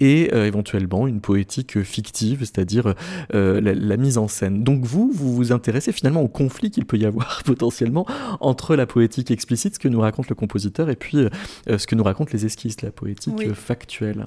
[0.00, 2.94] et euh, éventuellement une poétique fictive, c'est-à-dire
[3.34, 4.62] euh, la, mise en scène.
[4.62, 8.06] Donc vous, vous vous intéressez finalement au conflit qu'il peut y avoir potentiellement
[8.40, 11.94] entre la poétique explicite, ce que nous raconte le compositeur, et puis euh, ce que
[11.94, 14.26] nous racontent les esquisses, la poétique factuelle.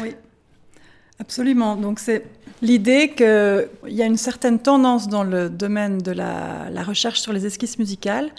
[0.00, 0.14] Oui.
[1.22, 1.76] Absolument.
[1.76, 2.24] Donc c'est
[2.62, 7.46] l'idée qu'il y a une certaine tendance dans le domaine de la, recherche sur les
[7.46, 8.30] esquisses musicales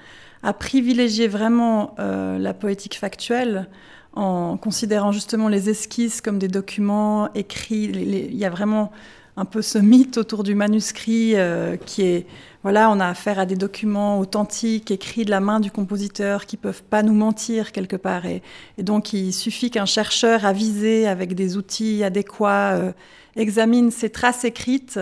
[0.44, 3.70] à privilégier vraiment euh, la poétique factuelle
[4.12, 7.86] en considérant justement les esquisses comme des documents écrits.
[7.86, 8.92] il y a vraiment
[9.36, 12.26] un peu ce mythe autour du manuscrit euh, qui est
[12.64, 16.56] voilà, on a affaire à des documents authentiques, écrits de la main du compositeur, qui
[16.56, 18.26] peuvent pas nous mentir quelque part.
[18.26, 18.42] Et,
[18.78, 22.94] donc, il suffit qu'un chercheur avisé avec des outils adéquats euh,
[23.36, 24.98] examine ces traces écrites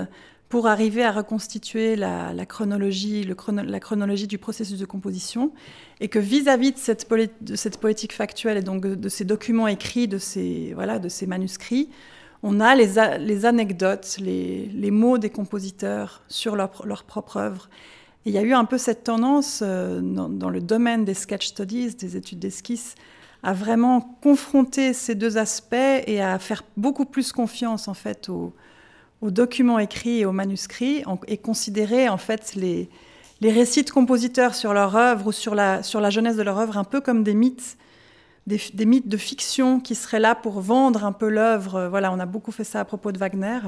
[0.50, 5.52] pour arriver à reconstituer la, chronologie, la chronologie du processus de composition,
[6.00, 10.18] et que vis-à-vis de, cette de, poétique factuelle et donc de, ces documents écrits, de
[10.18, 11.90] ces, voilà, de ces manuscrits,
[12.44, 17.70] on a les, anecdotes, les, mots des compositeurs sur leur, propre œuvre.
[18.26, 21.48] Et il y a eu un peu cette tendance euh, dans, le domaine des sketch
[21.48, 22.96] studies, des études d'esquisse,
[23.44, 28.54] à vraiment confronter ces deux aspects et à faire beaucoup plus confiance en fait aux,
[29.22, 32.90] documents écrits et aux manuscrits et considérer en fait les,
[33.42, 36.78] récits de compositeurs sur leur œuvre ou sur la, sur la jeunesse de leur œuvre
[36.78, 37.78] un peu comme des mythes
[38.48, 41.88] des, mythes de fiction qui seraient là pour vendre un peu l'œuvre.
[41.90, 43.60] Voilà, on a beaucoup fait ça à propos de Wagner.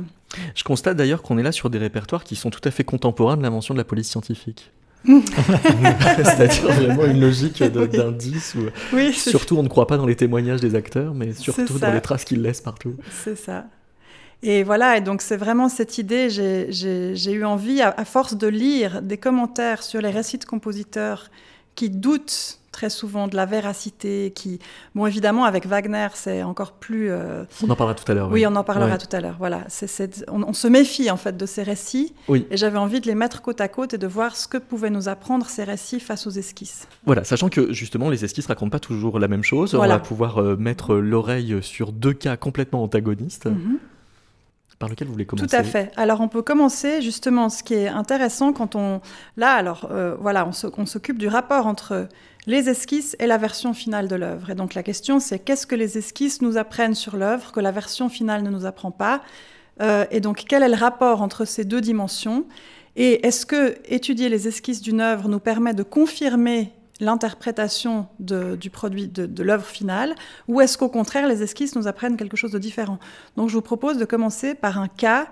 [0.56, 3.38] Je constate d'ailleurs qu'on est là sur des répertoires qui sont tout à fait contemporains
[3.38, 4.72] de l'invention de la police scientifique.
[5.06, 10.76] C'est-à-dire vraiment une logique d'indice où surtout on ne croit pas dans les témoignages des
[10.76, 12.96] acteurs, mais surtout dans les traces qu'ils laissent partout.
[13.24, 13.66] C'est ça.
[14.46, 19.02] Et voilà, et donc c'est vraiment cette idée, j'ai eu envie, à, force de lire
[19.02, 21.32] des commentaires sur les récits de compositeurs
[21.76, 24.60] qui doutent très souvent de la véracité, qui,
[24.96, 27.10] bon, évidemment, avec Wagner, c'est encore plus.
[27.10, 28.30] Euh, on en parlera tout à l'heure.
[28.30, 28.46] Oui.
[28.46, 29.36] on en parlera tout à l'heure.
[29.40, 32.14] Voilà, c'est on, se méfie en fait de ces récits.
[32.28, 32.46] Oui.
[32.52, 34.90] Et j'avais envie de les mettre côte à côte et de voir ce que pouvaient
[34.90, 36.88] nous apprendre ces récits face aux esquisses.
[37.06, 39.74] Voilà, sachant que justement, les esquisses racontent pas toujours la même chose.
[39.76, 43.46] On va pouvoir euh, mettre l'oreille sur deux cas complètement antagonistes.
[43.46, 43.80] Mhm
[44.80, 45.92] par lequel vous voulez commencer Tout à fait.
[45.96, 49.02] Alors on peut commencer justement, ce qui est intéressant quand on...
[49.38, 52.08] Là, alors euh, voilà, on s'occupe du rapport entre
[52.46, 54.50] les esquisses et la version finale de l'œuvre.
[54.50, 57.72] Et donc la question c'est qu'est-ce que les esquisses nous apprennent sur l'œuvre que la
[57.72, 59.22] version finale ne nous apprend pas
[59.82, 62.46] euh, Et donc quel est le rapport entre ces deux dimensions?
[62.96, 66.72] Et est-ce que étudier les esquisses d'une œuvre nous permet de confirmer
[67.04, 70.16] l'interprétation du produit, de, l'œuvre finale,
[70.48, 73.00] ou est-ce qu'au contraire, les esquisses nous apprennent quelque chose de différent?
[73.38, 75.28] Donc je vous propose de commencer par un cas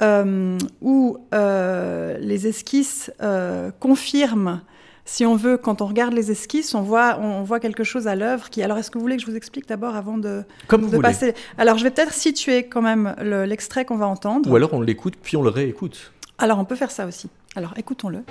[0.00, 4.60] euh, où euh, les esquisses euh, confirment,
[5.04, 8.14] si on veut, quand on regarde les esquisses, on voit, on voit quelque chose à
[8.14, 8.62] l'œuvre qui...
[8.62, 11.34] Alors est-ce que vous voulez que je vous explique d'abord avant de, Comme vous passer?
[11.56, 14.48] Alors je vais peut-être situer quand même l'extrait qu'on va entendre.
[14.50, 16.12] Ou alors on l'écoute puis on le réécoute.
[16.36, 17.28] Alors on peut faire ça aussi.
[17.56, 18.22] Alors écoutons-le.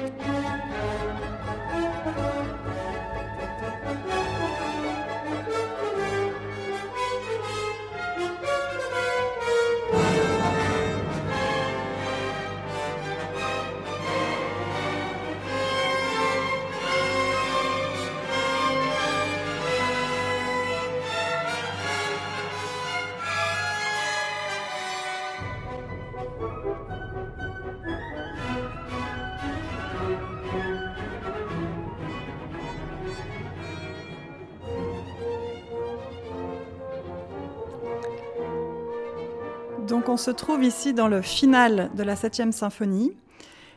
[39.87, 43.13] Donc on se trouve ici dans le final de la septième symphonie.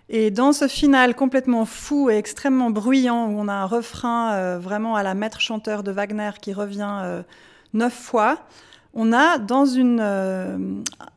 [0.09, 4.59] Et dans ce final complètement fou et extrêmement bruyant, où on a un refrain euh,
[4.59, 7.23] vraiment à la maître chanteur de Wagner qui revient euh,
[7.75, 8.41] neuf fois,
[8.93, 10.59] on a dans une, euh,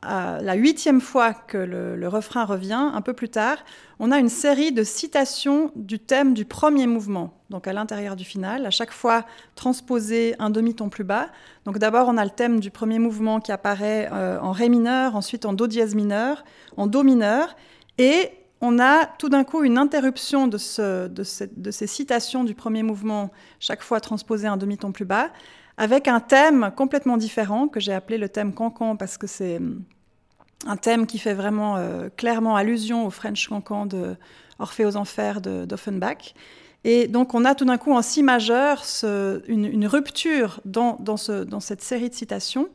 [0.02, 3.58] la huitième fois que le, refrain revient, un peu plus tard,
[4.00, 8.26] on a une série de citations du thème du premier mouvement, donc à l'intérieur du
[8.26, 11.30] final, à chaque fois transposé un demi-ton plus bas.
[11.66, 15.16] Donc d'abord on a le thème du premier mouvement qui apparaît euh, en ré mineur,
[15.16, 16.44] ensuite en do dièse mineur,
[16.78, 17.56] en do mineur,
[17.98, 18.32] et
[18.62, 20.58] on a tout d'un coup une interruption de,
[21.08, 25.32] de ces citations du premier mouvement, chaque fois transposé un demi-ton plus bas
[25.78, 29.84] avec un thème complètement différent que j'ai appelé le thème cancan parce que c'est hum,
[30.66, 34.16] un thème qui fait vraiment euh, clairement allusion au French cancan de
[34.60, 36.34] Orphée aux Enfers d'Offenbach.
[36.84, 38.84] Et donc on a tout d'un coup en si majeur
[39.48, 42.70] une, rupture dans, dans, cette série de citations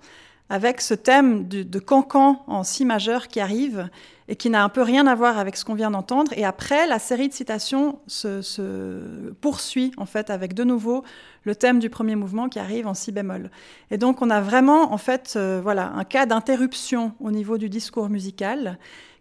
[0.50, 3.88] avec ce thème de cancan en si majeur qui arrive
[4.28, 6.32] et qui n'a un peu rien à voir avec ce qu'on vient d'entendre.
[6.37, 11.02] Et après, la série de citations se, poursuit en fait avec de nouveau
[11.44, 13.50] le thème du premier mouvement qui arrive en si bémol.
[13.90, 17.70] Et donc on a vraiment en fait euh, voilà un cas d'interruption au niveau du
[17.70, 18.78] discours musical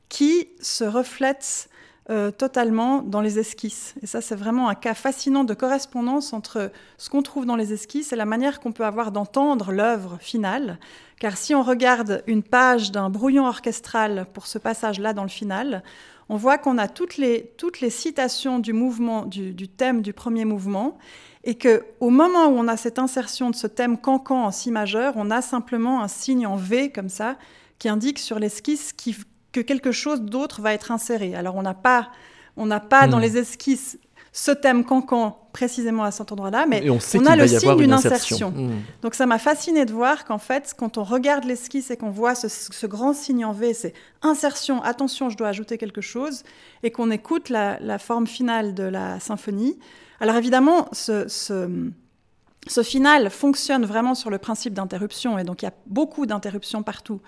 [0.10, 1.70] qui se reflète
[2.10, 3.94] euh, totalement dans les esquisses.
[4.02, 7.74] Et ça, c'est vraiment un cas fascinant de correspondance entre ce qu'on trouve dans les
[7.74, 10.80] esquisses et la manière qu'on peut avoir d'entendre l'œuvre finale.
[11.20, 15.84] Car si on regarde une page d'un brouillon orchestral pour ce passage-là dans le final,
[16.30, 20.46] on voit qu'on a toutes les, toutes les citations du mouvement, du, thème du premier
[20.46, 20.98] mouvement,
[21.44, 24.72] et que au moment où on a cette insertion de ce thème cancan en si
[24.72, 27.36] majeur, on a simplement un signe en V comme ça
[27.80, 29.16] qui indique sur l'esquisse qui,
[29.52, 31.36] que quelque chose d'autre va être inséré.
[31.36, 32.10] Alors on n'a pas,
[32.56, 33.22] on n'a pas dans hmm.
[33.22, 33.98] les esquisses
[34.38, 38.52] ce thème cancan précisément à cet endroit-là, mais on, a le signe d'une insertion.
[38.52, 38.82] Hmm.
[39.02, 42.36] Donc ça m'a fasciné de voir qu'en fait, quand on regarde l'esquisse et qu'on voit
[42.36, 46.44] ce, grand signe en V, c'est insertion, attention, je dois ajouter quelque chose,
[46.84, 49.80] et qu'on écoute la, forme finale de la symphonie.
[50.20, 55.70] Alors évidemment, ce, ce final fonctionne vraiment sur le principe d'interruption, et donc il y
[55.70, 57.22] a beaucoup d'interruptions partout.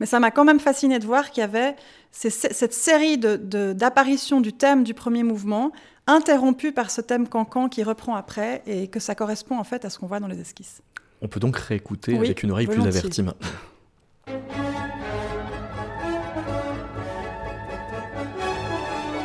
[0.00, 1.76] Mais ça m'a quand même fasciné de voir qu'il y avait
[2.10, 5.72] cette série d'apparitions du thème du premier mouvement,
[6.06, 9.90] interrompue par ce thème cancan qui reprend après, et que ça correspond en fait à
[9.90, 10.82] ce qu'on voit dans les esquisses.
[11.22, 13.48] On peut donc réécouter avec une oreille plus avertie maintenant.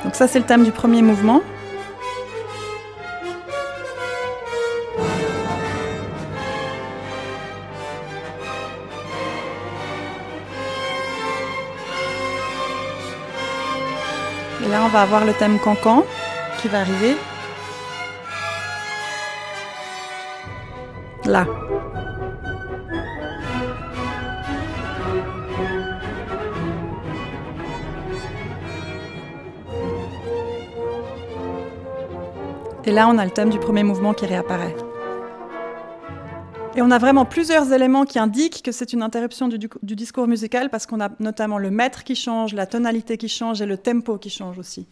[0.04, 1.42] Donc ça c'est le thème du premier mouvement.
[14.70, 16.04] Et Là, on va avoir le thème cancan
[16.62, 17.18] qui va arriver.
[21.26, 21.48] Là.
[32.86, 34.76] Et là, on a le thème du premier mouvement qui réapparaît.
[36.76, 40.28] Et on a vraiment plusieurs éléments qui indiquent que c'est une interruption du, du, discours
[40.28, 43.78] musical parce qu'on a notamment le maître qui change, la tonalité qui change et le
[43.78, 44.88] tempo qui change aussi.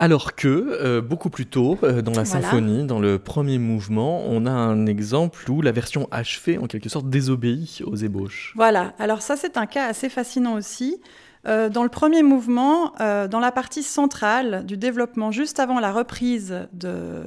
[0.00, 4.44] Alors que, euh, beaucoup plus tôt, euh, dans la symphonie, dans le premier mouvement, on
[4.44, 8.52] a un exemple où la version achevée, en quelque sorte, désobéit aux ébauches.
[8.56, 11.00] Voilà, alors ça c'est un cas assez fascinant aussi.
[11.46, 16.66] Euh, dans le premier mouvement, dans la partie centrale du développement, juste avant la reprise,
[16.72, 17.22] de,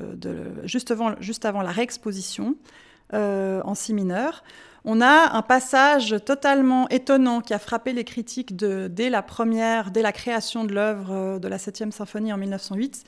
[0.63, 2.56] juste, avant, juste avant la réexposition
[3.13, 4.43] en si mineur,
[4.89, 10.01] on a un passage totalement étonnant qui a frappé les critiques dès la première, dès
[10.01, 13.03] la création de l'œuvre euh, de la 7e symphonie en 1908.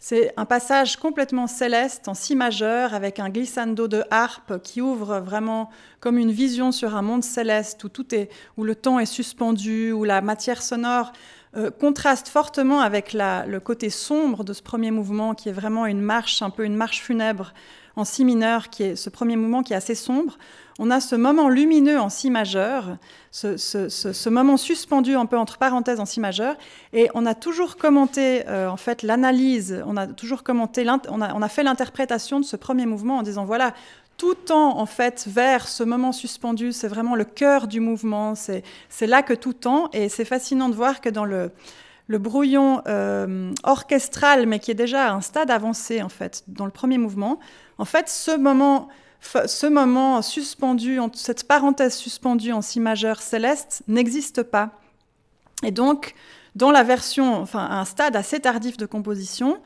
[0.00, 5.20] C'est un passage complètement céleste en si majeur avec un glissando de harpe qui ouvre
[5.20, 9.06] vraiment comme une vision sur un monde céleste où tout est, où le temps est
[9.06, 11.12] suspendu, où la matière sonore
[11.56, 16.00] euh, contraste fortement avec le côté sombre de ce premier mouvement qui est vraiment une
[16.00, 17.52] marche, un peu une marche funèbre
[17.96, 20.38] en si mineur, qui est ce premier mouvement qui est assez sombre.
[20.78, 22.96] On a ce moment lumineux en si majeur,
[23.30, 26.56] ce, moment suspendu un peu entre parenthèses en si majeur,
[26.92, 31.48] et on a toujours commenté euh, en fait l'analyse, on a toujours commenté, on a,
[31.48, 33.74] fait l'interprétation de ce premier mouvement en disant voilà,
[34.16, 38.62] tout tend en fait vers ce moment suspendu, c'est vraiment le cœur du mouvement, c'est
[39.06, 41.50] là que tout tend, et c'est fascinant de voir que dans le,
[42.18, 46.70] brouillon euh, orchestral, mais qui est déjà à un stade avancé en fait, dans le
[46.70, 47.38] premier mouvement,
[47.78, 48.88] en fait, ce moment
[49.22, 54.70] ce moment suspendu, cette parenthèse suspendue en si majeur céleste n'existe pas.
[55.62, 56.14] Et donc,
[56.54, 59.58] dans la version, enfin, un stade assez tardif de composition,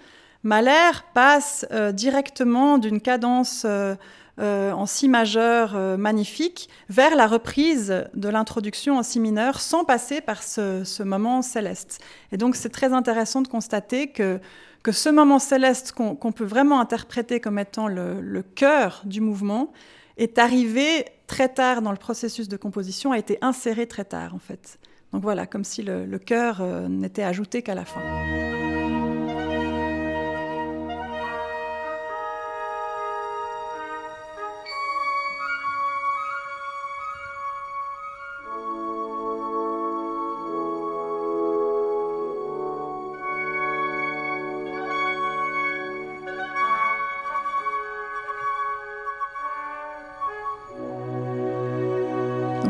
[0.43, 3.95] Mahler passe euh, directement d'une cadence euh,
[4.41, 10.21] euh, en si majeur magnifique vers la reprise de l'introduction en si mineur sans passer
[10.21, 12.01] par ce moment céleste.
[12.33, 14.41] Et donc, c'est très intéressant de constater que
[14.85, 19.73] que ce moment céleste qu'on peut vraiment interpréter comme étant le, cœur du mouvement
[20.19, 24.39] est arrivé très tard dans le processus de composition, a été inséré très tard en
[24.39, 24.79] fait.
[25.13, 28.44] Donc voilà, comme si le, cœur euh, n'était ajouté qu'à la fin.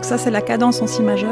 [0.04, 1.30] Ça, c'est la cadence en si majeur.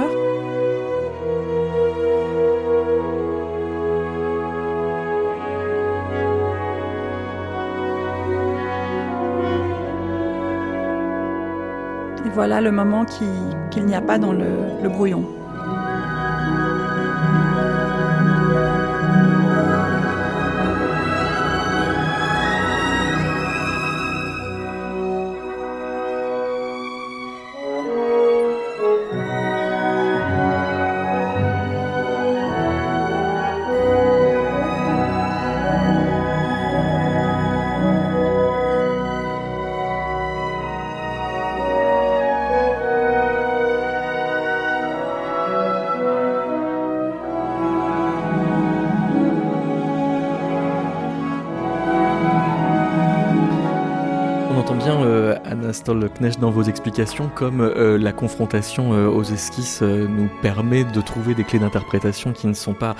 [12.24, 15.41] Et voilà le moment qu'il n'y a pas dans le brouillon.
[55.84, 61.00] Knecht dans vos explications, comme euh, la confrontation euh, aux esquisses euh, nous permet de
[61.00, 62.94] trouver des clés d'interprétation qui ne sont pas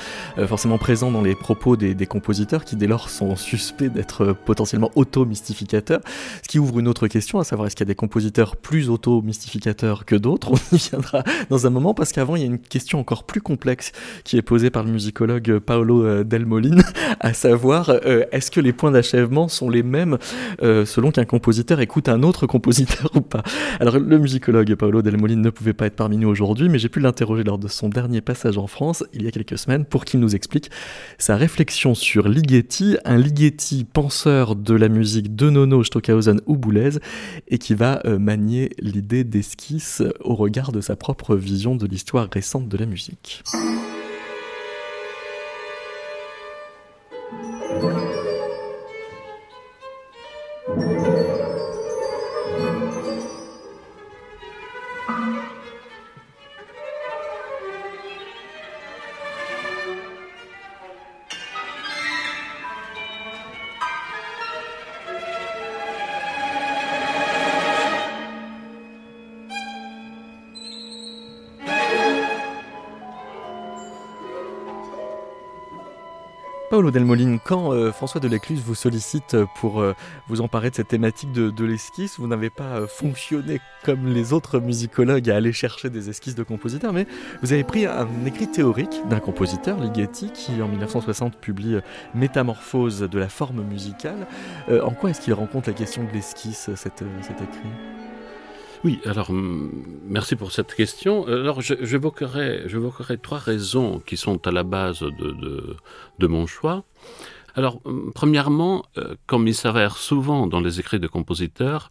[0.46, 6.00] forcément présentes dans les propos des, compositeurs, qui dès lors sont suspects d'être potentiellement auto-mystificateurs,
[6.42, 8.90] ce qui ouvre une autre question, à savoir est-ce qu'il y a des compositeurs plus
[8.90, 10.52] auto-mystificateurs que d'autres?
[10.52, 13.40] On y viendra dans un moment, parce qu'avant il y a une question encore plus
[13.40, 13.92] complexe
[14.24, 16.82] qui est posée par le musicologue Paolo Delmolin,
[17.20, 17.90] à savoir
[18.32, 20.18] est-ce que les points d'achèvement sont les mêmes
[20.60, 22.71] selon qu'un compositeur écoute un autre compositeur?
[23.80, 27.00] Alors le musicologue Paolo Delmolin ne pouvait pas être parmi nous aujourd'hui, mais j'ai pu
[27.00, 30.20] l'interroger lors de son dernier passage en France, il y a quelques semaines, pour qu'il
[30.20, 30.70] nous explique
[31.18, 36.98] sa réflexion sur Ligeti, un Ligeti penseur de la musique de Nono, Stockhausen ou Boulez,
[37.48, 42.28] et qui va euh, manier l'idée d'esquisse au regard de sa propre vision de l'histoire
[42.32, 43.42] récente de la musique.
[76.83, 79.94] Paolo Delmoline, quand euh, François Delecluse vous sollicite pour euh,
[80.26, 84.58] vous emparer de cette thématique de, l'esquisse, vous n'avez pas euh, fonctionné comme les autres
[84.58, 87.06] musicologues à aller chercher des esquisses de compositeurs, mais
[87.40, 91.76] vous avez pris un écrit théorique d'un compositeur, Ligeti, qui en 1960 publie
[92.16, 94.26] Métamorphose de la forme musicale.
[94.68, 98.02] en quoi est-ce qu'il rencontre la question de l'esquisse, cet écrit?
[98.85, 101.26] Oui, alors merci pour cette question.
[101.26, 105.76] Alors j'évoquerai trois raisons qui sont à la base de,
[106.18, 106.85] de, mon choix.
[107.54, 107.80] Alors
[108.14, 111.90] premièrement, euh, comme il s'avère souvent dans les écrits de compositeurs,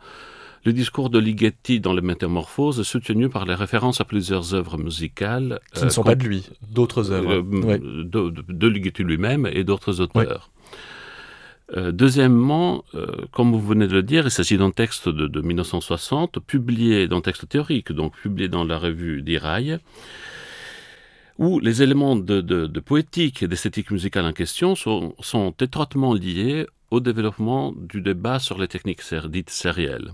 [0.63, 4.77] le discours de Ligeti dans les Métamorphoses est soutenu par les références à plusieurs œuvres
[4.77, 5.59] musicales.
[5.73, 7.33] Qui ne sont pas de lui, d'autres œuvres.
[7.33, 10.51] Euh, de, Ligeti lui-même et d'autres auteurs.
[11.77, 16.39] Euh, deuxièmement, euh, comme vous venez de le dire, il s'agit d'un texte de, 1960,
[16.39, 19.77] publié, d'un texte théorique, donc publié dans la revue d'Iraï,
[21.37, 27.73] où les éléments de, poétique et d'esthétique musicale en question sont, étroitement liés au développement
[27.75, 30.11] du débat sur les techniques dites sérielles.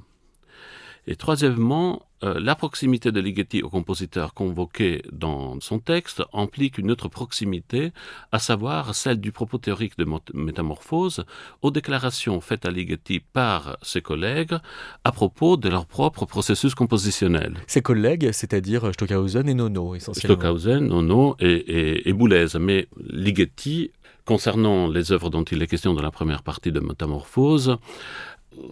[1.08, 6.92] Et troisièmement, euh, la proximité de Ligeti au compositeur convoqué dans son texte implique une
[6.92, 7.92] autre proximité,
[8.32, 11.24] à savoir celle du propos théorique de métamorphose
[11.62, 14.58] aux déclarations faites à Ligeti par ses collègues
[15.04, 17.58] à propos de leur propre processus compositionnel.
[17.68, 20.36] Ses collègues, c'est-à-dire Stockhausen et Nono, essentiellement.
[20.36, 22.48] Stockhausen, Nono et, et, et Boulez.
[22.60, 23.92] Mais Ligeti
[24.26, 27.78] concernant les œuvres dont il est question dans la première partie de Métamorphose,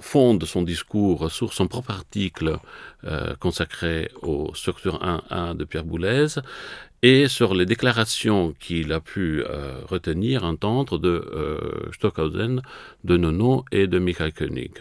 [0.02, 2.58] fonde son discours sur son propre article
[3.06, 6.28] euh, consacré aux structures 1.1 de Pierre Boulez
[7.02, 12.62] et sur les déclarations qu'il a pu euh, retenir, entendre de euh, Stockhausen,
[13.04, 14.72] de Nono et de Michael Koenig.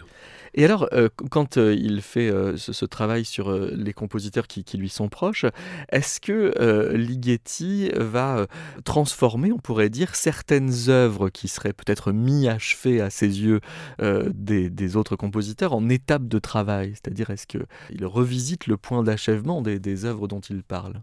[0.57, 4.87] Et alors, euh, quand euh, il fait euh, ce, travail sur les compositeurs qui, lui
[4.87, 5.45] sont proches,
[5.89, 6.53] est-ce que
[6.95, 8.47] Ligeti va
[8.85, 13.59] transformer, on pourrait dire, certaines œuvres qui seraient peut-être mi-achevées à ses yeux
[13.99, 16.91] des, autres compositeurs en étapes de travail?
[16.93, 21.01] C'est-à-dire, est-ce qu'il revisite le point d'achèvement des, des œuvres dont il parle?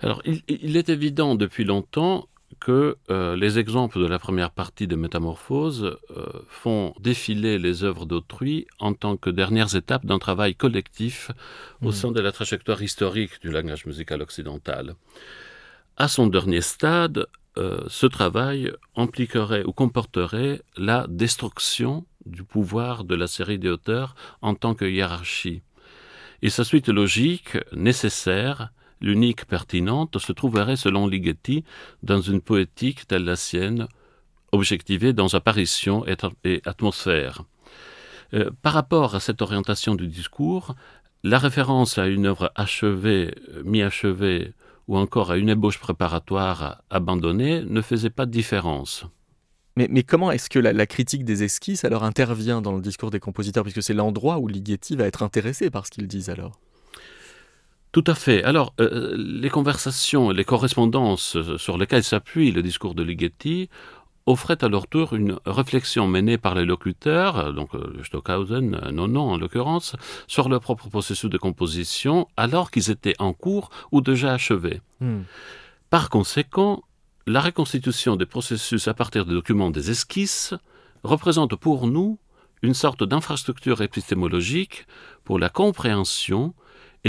[0.00, 2.28] Alors, il, est évident depuis longtemps
[2.58, 8.06] que euh, les exemples de la première partie de Métamorphose euh, font défiler les œuvres
[8.06, 11.30] d'autrui en tant que dernières étapes d'un travail collectif
[11.82, 11.92] au hmm.
[11.92, 14.94] sein de la trajectoire historique du langage musical occidental.
[15.96, 23.14] À son dernier stade, euh, ce travail impliquerait ou comporterait la destruction du pouvoir de
[23.14, 25.62] la série des auteurs en tant que hiérarchie.
[26.42, 28.70] Et sa suite logique, nécessaire,
[29.00, 31.64] l'unique pertinente, se trouverait selon Ligeti
[32.02, 33.88] dans une poétique telle la sienne,
[34.52, 37.42] objectivée dans apparition et, atmosphère.
[38.34, 40.74] Euh, par rapport à cette orientation du discours,
[41.24, 43.34] la référence à une œuvre achevée,
[43.64, 44.52] mi-achevée,
[44.86, 49.04] ou encore à une ébauche préparatoire abandonnée ne faisait pas de différence.
[49.76, 53.62] Mais, comment est-ce que la, critique des esquisses alors intervient dans le discours des compositeurs,
[53.62, 56.58] puisque c'est l'endroit où Ligeti va être intéressé par ce qu'ils disent alors
[57.92, 58.42] tout à fait.
[58.44, 63.68] Alors, euh, les conversations, les correspondances sur lesquelles s'appuie le discours de Ligeti
[64.28, 69.38] offraient à leur tour une réflexion menée par les locuteurs, donc euh, Stockhausen, non en
[69.38, 74.82] l'occurrence, sur leur propre processus de composition alors qu'ils étaient en cours ou déjà achevés.
[75.00, 75.22] Hmm.
[75.88, 76.82] Par conséquent,
[77.26, 80.54] la reconstitution des processus à partir des documents des esquisses
[81.02, 82.18] représente pour nous
[82.62, 84.86] une sorte d'infrastructure épistémologique
[85.24, 86.54] pour la compréhension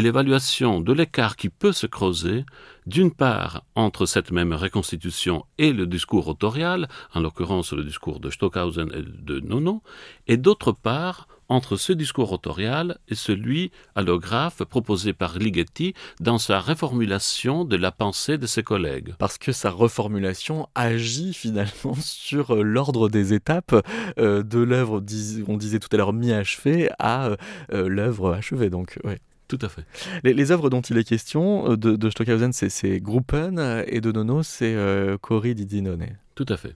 [0.02, 2.46] l'évaluation de l'écart qui peut se creuser,
[2.86, 8.30] d'une part entre cette même reconstitution et le discours autorial, en l'occurrence le discours de
[8.30, 9.82] Stockhausen et de Nono,
[10.28, 16.60] et d'autre part entre ce discours autorial et celui allographe proposé par Ligeti dans sa
[16.60, 19.16] reformulation de la pensée de ses collègues.
[19.18, 23.76] Parce que sa reformulation agit finalement sur euh, l'ordre des étapes
[24.20, 25.04] euh, de l'œuvre,
[25.48, 27.32] on disait tout à l'heure mi-achevée, à
[27.74, 28.70] euh, l'œuvre achevée.
[28.70, 29.20] Donc, ouais.
[29.50, 29.84] Tout à fait.
[30.24, 34.44] Les, œuvres dont il est question, euh, de, Stockhausen, c'est Gruppen, euh, et de Nono,
[34.44, 36.06] c'est euh, Didinone.
[36.36, 36.76] Tout à fait.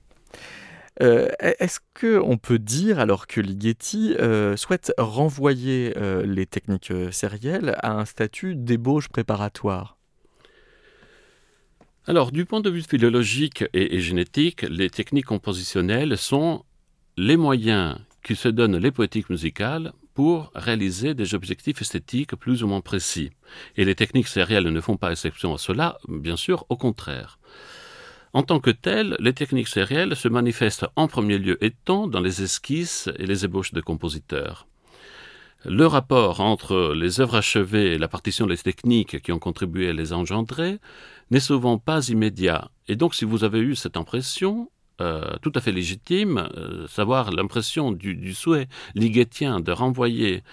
[1.00, 4.16] Est-ce qu'on peut dire, alors que Ligeti
[4.56, 5.92] souhaite renvoyer
[6.24, 9.98] les techniques sérielles à un statut d'ébauche préparatoire?
[12.06, 16.64] Alors, du point de vue philologique et génétique, les techniques compositionnelles sont
[17.18, 22.68] les moyens qui se donnent les poétiques musicales pour réaliser des objectifs esthétiques plus ou
[22.68, 23.32] moins précis.
[23.78, 27.40] Et les techniques sérielles ne font pas exception à cela, bien sûr, au contraire.
[28.34, 32.42] En tant que telles, les techniques sérielles se manifestent en premier lieu étant dans les
[32.42, 34.68] esquisses et les ébauches de compositeurs.
[35.66, 39.94] Le rapport entre les œuvres achevées et la partition des techniques qui ont contribué à
[39.94, 40.80] les engendrer
[41.32, 42.70] n'est souvent pas immédiat.
[42.88, 44.70] Et donc, si vous avez eu cette impression,
[45.02, 50.44] euh, tout à fait légitime, euh, savoir l'impression du, souhait ligétien de renvoyer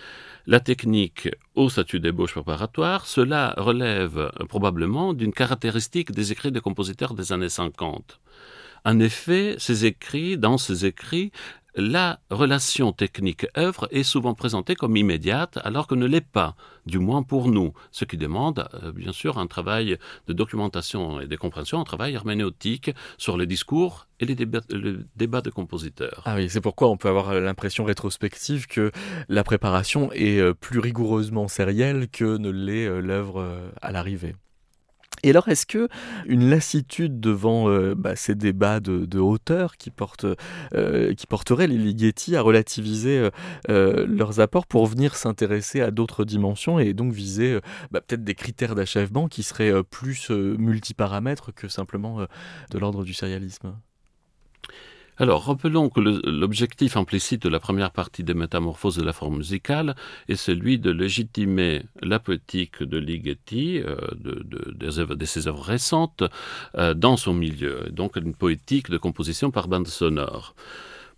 [0.47, 7.15] la technique au statut d'ébauche préparatoire, cela relève probablement d'une caractéristique des écrits des compositeurs
[7.15, 8.21] des années 50.
[8.87, 11.33] En effet, ces écrits, dans ces écrits,
[11.75, 16.57] la relation technique-œuvre est souvent présentée comme immédiate alors que ne l'est pas,
[16.87, 21.27] du moins pour nous, ce qui demande euh, bien sûr un travail de documentation et
[21.27, 26.23] de compréhension, un travail herméneutique sur les discours et les débats, de compositeurs.
[26.27, 28.91] Ah oui, c'est pourquoi on peut avoir l'impression rétrospective que
[29.29, 34.35] la préparation est euh, plus rigoureusement sérielle que ne l'est euh, l'œuvre à l'arrivée.
[35.23, 35.89] Et alors, est-ce que
[36.27, 40.27] une lassitude devant euh, bah, ces débats de, hauteur qui, portent,
[40.75, 43.29] euh, qui porteraient les Ligeti à relativiser
[43.69, 47.59] euh, leurs apports pour venir s'intéresser à d'autres dimensions et donc viser
[47.91, 52.21] bah, peut-être des critères d'achèvement qui seraient plus multiparamètres que simplement
[52.71, 53.75] de l'ordre du sérialisme?
[55.21, 59.95] Alors, rappelons que l'objectif implicite de la première partie des métamorphoses de la forme musicale
[60.29, 66.25] est celui de légitimer la poétique de Ligeti, euh, de, ses œuvres récentes,
[66.77, 70.55] euh, dans son milieu, donc une poétique de composition par bande sonore.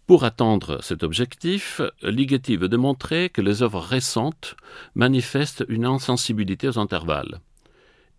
[0.08, 4.56] Pour atteindre cet objectif, Ligeti veut démontrer que les œuvres récentes
[4.96, 7.38] manifestent une insensibilité aux intervalles.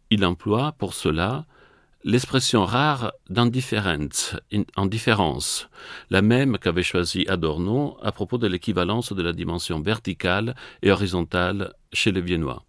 [0.09, 1.45] Il emploie pour cela
[2.03, 4.35] l'expression rare d'indifférence,
[4.75, 5.69] indifférence,
[6.09, 11.73] la même qu'avait choisi Adorno à propos de l'équivalence de la dimension verticale et horizontale
[11.91, 12.63] chez les Viennois.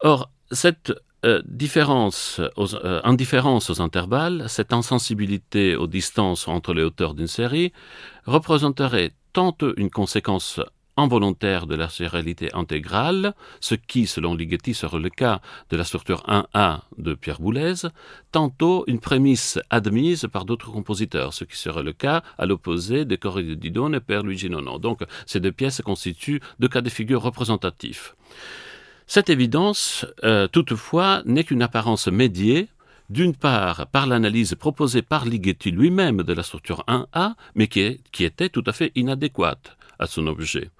[0.00, 0.92] Or, cette
[1.24, 7.72] euh, différence euh, indifférence aux intervalles, cette insensibilité aux distances entre les hauteurs d'une série,
[8.26, 10.60] représenterait tant une conséquence
[10.96, 15.40] involontaire de la sérialité intégrale, ce qui, selon Ligeti, serait le cas
[15.70, 17.88] de la structure 1A de Pierre Boulez,
[18.30, 23.18] tantôt une prémisse admise par d'autres compositeurs, ce qui serait le cas à l'opposé des
[23.18, 24.78] Corri de Didone et Père Luigi Nono.
[24.78, 28.14] Donc, ces deux pièces constituent deux cas de figure représentatifs.
[29.06, 32.68] Cette évidence, euh, toutefois, n'est qu'une apparence médiée
[33.10, 38.48] d'une part par l'analyse proposée par Ligeti lui-même de la structure 1A, mais qui, était
[38.48, 40.70] tout à fait inadéquate à son objet.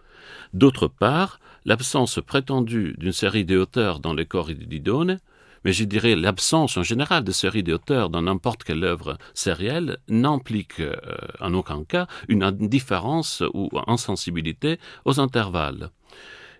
[0.52, 5.18] D'autre part, l'absence prétendue d'une série de hauteurs dans les corps d'Idone,
[5.64, 9.98] mais je dirais l'absence en général de série de hauteurs dans n'importe quelle œuvre sérielle,
[10.08, 10.94] n'implique euh,
[11.40, 15.90] en aucun cas une indifférence ou insensibilité aux intervalles.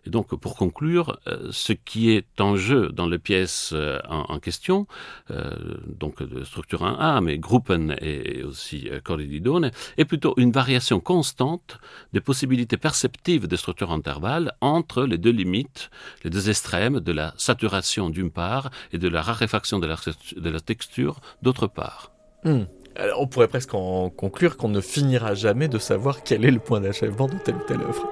[0.07, 4.39] Et donc, pour conclure, euh, ce qui est en jeu dans les pièces euh, en,
[4.39, 4.87] question,
[5.31, 5.55] euh,
[5.87, 11.79] donc de structure 1A, mais Gruppen et aussi Corrididone, est plutôt une variation constante
[12.13, 15.91] des possibilités perceptives de structure intervalle entre les deux limites,
[16.25, 19.97] les deux extrêmes de la saturation d'une part et de la raréfaction de la,
[20.37, 22.13] de la texture d'autre part.
[22.45, 22.65] Hmm.
[22.97, 26.59] Alors, on pourrait presque en conclure qu'on ne finira jamais de savoir quel est le
[26.59, 28.07] point d'achèvement de telle ou telle œuvre.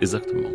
[0.00, 0.50] Exactement.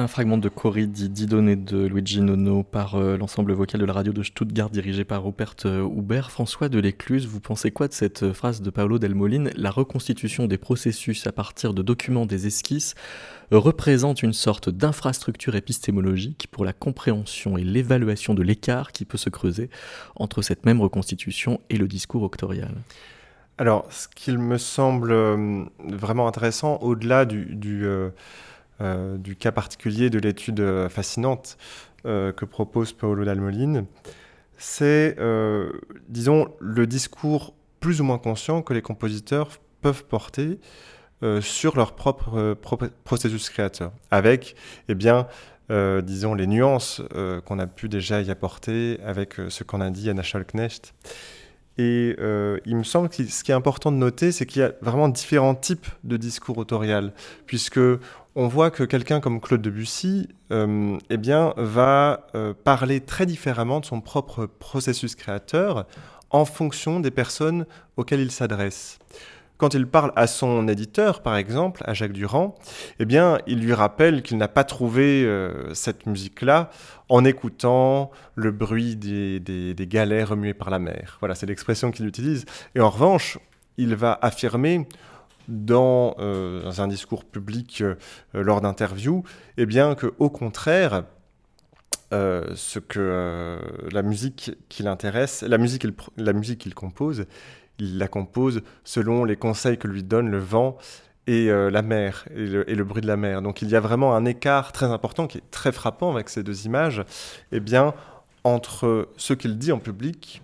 [0.00, 3.92] Un fragment de Cori di Didone de Luigi Nono par euh, l'ensemble vocal de la
[3.92, 6.30] radio de Stuttgart dirigé par Rupert euh, Hubert.
[6.30, 9.50] François de l'Écluse, vous pensez quoi de cette euh, phrase de Paolo Del Molin?
[9.56, 12.94] La reconstitution des processus à partir de documents des esquisses
[13.50, 19.28] représente une sorte d'infrastructure épistémologique pour la compréhension et l'évaluation de l'écart qui peut se
[19.28, 19.68] creuser
[20.16, 22.72] entre cette même reconstitution et le discours octorial.
[23.58, 25.12] Alors, ce qu'il me semble
[25.78, 27.90] vraiment intéressant, au-delà du,
[28.80, 31.56] du cas particulier de l'étude euh, fascinante
[32.06, 33.86] euh, que propose Paolo Dalmolin,
[34.58, 35.16] c'est,
[36.10, 40.60] disons, le discours plus ou moins conscient que les compositeurs peuvent porter
[41.40, 42.58] sur leur propre
[43.04, 44.54] processus créateur, avec,
[44.88, 45.28] eh bien,
[45.70, 47.00] disons, les nuances
[47.46, 50.92] qu'on a pu déjà y apporter avec ce qu'on a dit Anna Schalknecht.
[51.82, 52.14] Et
[52.66, 55.08] il me semble que ce qui est important de noter, c'est qu'il y a vraiment
[55.08, 57.14] différents types de discours autorial,
[57.46, 57.80] puisque
[58.36, 61.16] on voit que quelqu'un comme Claude Debussy euh, eh
[61.56, 65.86] va euh, parler très différemment de son propre processus créateur
[66.30, 67.66] en fonction des personnes
[67.96, 68.98] auxquelles il s'adresse.
[69.60, 72.56] Quand il parle à son éditeur, par exemple, à Jacques Durand,
[72.98, 76.70] eh bien, il lui rappelle qu'il n'a pas trouvé euh, cette musique-là
[77.08, 81.18] en écoutant le bruit des, des galets remués par la mer.
[81.20, 82.44] Voilà, c'est l'expression qu'il utilise.
[82.74, 83.38] Et en revanche,
[83.76, 84.86] il va affirmer
[85.50, 87.96] euh, dans, un discours public euh,
[88.32, 89.24] lors d'interviews,
[89.56, 91.04] eh bien que au contraire,
[92.12, 93.58] euh, ce que
[93.92, 95.86] la musique qui l'intéresse, la musique,
[96.16, 97.26] la musique qu'il compose,
[97.80, 100.76] il la compose selon les conseils que lui donne le vent
[101.26, 103.40] et la mer et le, bruit de la mer.
[103.40, 106.42] Donc il y a vraiment un écart très important qui est très frappant avec ces
[106.42, 107.04] deux images,
[107.52, 107.94] eh bien
[108.42, 110.42] entre ce qu'il dit en public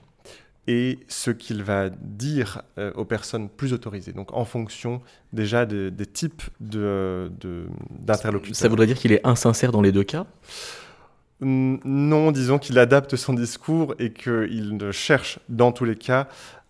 [0.69, 4.13] et ce qu'il va dire euh, aux personnes plus autorisées.
[4.13, 5.01] Donc en fonction
[5.33, 8.51] déjà des, types d'interlocuteurs.
[8.51, 10.27] De, Ça voudrait dire qu'il est insincère dans les deux cas?
[11.41, 16.29] Non, disons qu'il adapte son discours et qu'il cherche dans tous les cas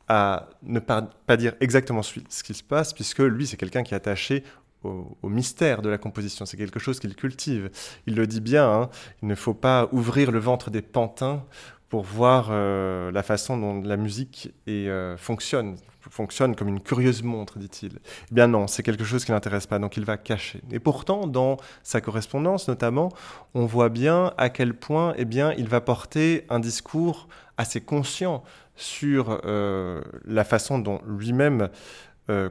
[0.09, 3.97] à ne pas, dire exactement ce, qui se passe, puisque lui, c'est quelqu'un qui est
[3.97, 4.45] attaché
[4.85, 6.47] au, mystère de la composition.
[6.47, 7.71] C'est quelque chose qu'il cultive.
[8.07, 8.91] Il le dit bien, hein,
[9.23, 11.45] il ne faut pas ouvrir le ventre des pantins
[11.89, 15.77] pour voir euh, la façon dont la musique euh, fonctionne,
[16.11, 17.99] fonctionne comme une curieuse montre, dit-il.
[18.31, 20.61] Eh bien non, c'est quelque chose qui l'intéresse pas, donc il va cacher.
[20.73, 23.11] Et pourtant, dans sa correspondance notamment,
[23.55, 28.43] on voit bien à quel point eh bien, il va porter un discours assez conscient
[28.77, 31.69] sur euh, la façon dont lui-même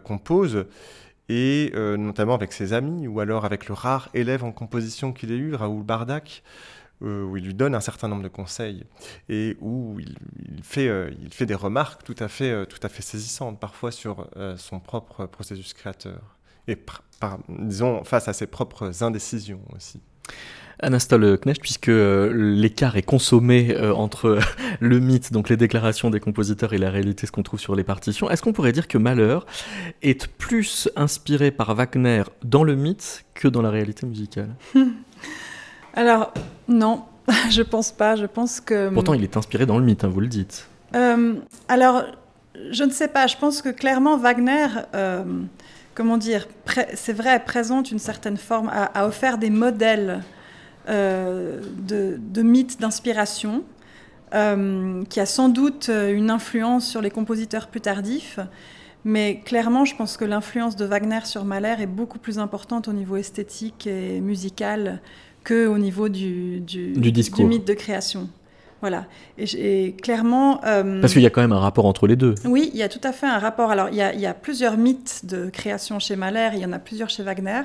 [0.05, 0.67] compose
[1.27, 5.35] et notamment avec ses amis, ou alors avec le rare élève en composition qu'il a
[5.35, 6.43] eu, Raoul Bardak,
[7.01, 8.85] euh, où il lui donne un certain nombre de conseils
[9.27, 12.87] et où il, fait, euh, il fait des remarques tout à fait, euh, tout à
[12.87, 16.37] fait saisissantes, parfois sur son propre processus créateur
[16.69, 16.77] et,
[17.49, 19.99] disons, face à ses propres indécisions aussi.
[20.79, 24.39] Anastole Knecht, puisque l'écart est consommé entre
[24.79, 27.83] le mythe, donc les déclarations des compositeurs et la réalité, ce qu'on trouve sur les
[27.83, 29.45] partitions, est-ce qu'on pourrait dire que Malheur
[30.01, 34.49] est plus inspiré par Wagner dans le mythe que dans la réalité musicale?
[35.95, 36.33] Alors,
[36.67, 37.03] non,
[37.49, 38.15] je pense pas.
[38.15, 38.89] Je pense que.
[38.89, 40.67] Pourtant, il est inspiré dans le mythe, hein, vous le dites.
[40.95, 41.35] Euh,
[41.67, 42.03] alors,
[42.71, 43.27] je ne sais pas.
[43.27, 44.67] Je pense que clairement, Wagner.
[44.93, 45.23] Euh,
[45.93, 46.47] comment dire,
[46.93, 50.21] c'est vrai, présente une certaine forme, a, offert des modèles
[50.89, 53.63] euh, de, de, mythes d'inspiration,
[54.31, 58.37] qui a sans doute une influence sur les compositeurs plus tardifs.
[59.05, 62.93] Mais clairement, je pense que l'influence de Wagner sur Mahler est beaucoup plus importante au
[62.93, 64.99] niveau esthétique et musical
[65.45, 68.27] que au niveau du, du, du, mythe de création.
[68.85, 69.07] Voilà.
[69.39, 70.63] Et, clairement.
[70.63, 72.35] Euh, Parce qu'il y a quand même un rapport entre les deux.
[72.45, 73.71] Oui, il y a tout à fait un rapport.
[73.71, 76.65] Alors, il y a, il y a plusieurs mythes de création chez Mahler, il y
[76.65, 77.61] en a plusieurs chez Wagner.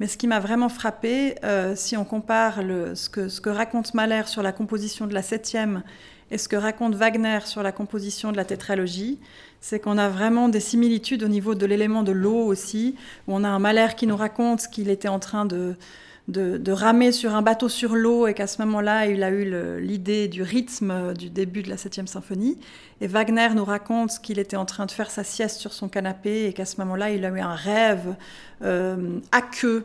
[0.00, 3.50] Mais ce qui m'a vraiment frappé, euh, si on compare le, ce, que, ce que
[3.50, 5.84] raconte Mahler sur la composition de la septième
[6.32, 9.20] et ce que raconte Wagner sur la composition de la tétralogie,
[9.60, 12.96] c'est qu'on a vraiment des similitudes au niveau de l'élément de l'eau aussi,
[13.28, 15.76] où on a un Mahler qui nous raconte qu'il était en train de
[16.28, 20.28] de, ramer sur un bateau sur l'eau et qu'à ce moment-là, il a eu l'idée
[20.28, 22.58] du rythme du début de la septième symphonie.
[23.00, 26.46] Et Wagner nous raconte qu'il était en train de faire sa sieste sur son canapé
[26.46, 28.14] et qu'à ce moment-là, il a eu un rêve
[28.62, 29.84] euh, aqueux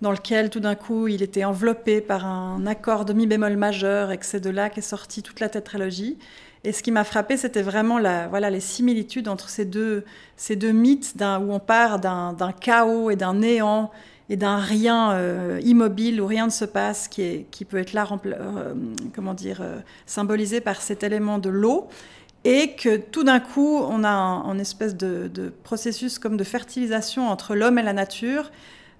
[0.00, 4.12] dans lequel tout d'un coup il était enveloppé par un accord de mi bémol majeur
[4.12, 6.16] et que c'est de là qu'est sortie toute la tétralogie.
[6.62, 10.04] Et ce qui m'a frappé, c'était vraiment la, voilà, les similitudes entre ces deux,
[10.36, 13.90] ces deux mythes où on part d'un chaos et d'un néant
[14.30, 18.74] et d'un rien euh, immobile où rien ne se passe, qui, peut être là, euh,
[19.12, 21.88] comment dire, euh, symbolisé par cet élément de l'eau,
[22.44, 27.56] et que tout d'un coup, on a un, espèce de, processus comme de fertilisation entre
[27.56, 28.52] l'homme et la nature,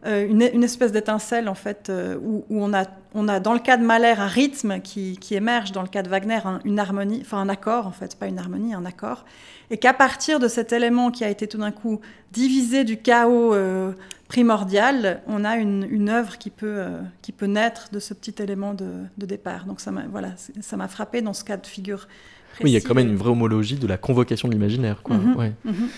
[0.05, 1.93] une, espèce d'étincelle en fait,
[2.23, 2.85] où, on, a,
[3.15, 6.03] on a dans le cas de Mahler un rythme qui, qui émerge, dans le cas
[6.03, 9.25] de Wagner une harmonie, enfin un accord en fait, pas une harmonie, un accord,
[9.71, 12.01] et qu'à partir de cet élément qui a été tout d'un coup
[12.33, 13.55] divisé du chaos
[14.31, 18.41] primordial, on a une, une œuvre qui peut, euh, qui peut naître de ce petit
[18.41, 19.65] élément de, départ.
[19.65, 22.07] Donc ça m'a voilà, ça m'a frappé dans ce cas de figure.
[22.63, 25.03] Oui, il y a quand même une vraie homologie de la convocation de l'imaginaire.
[25.09, 25.89] Mhm, mhm.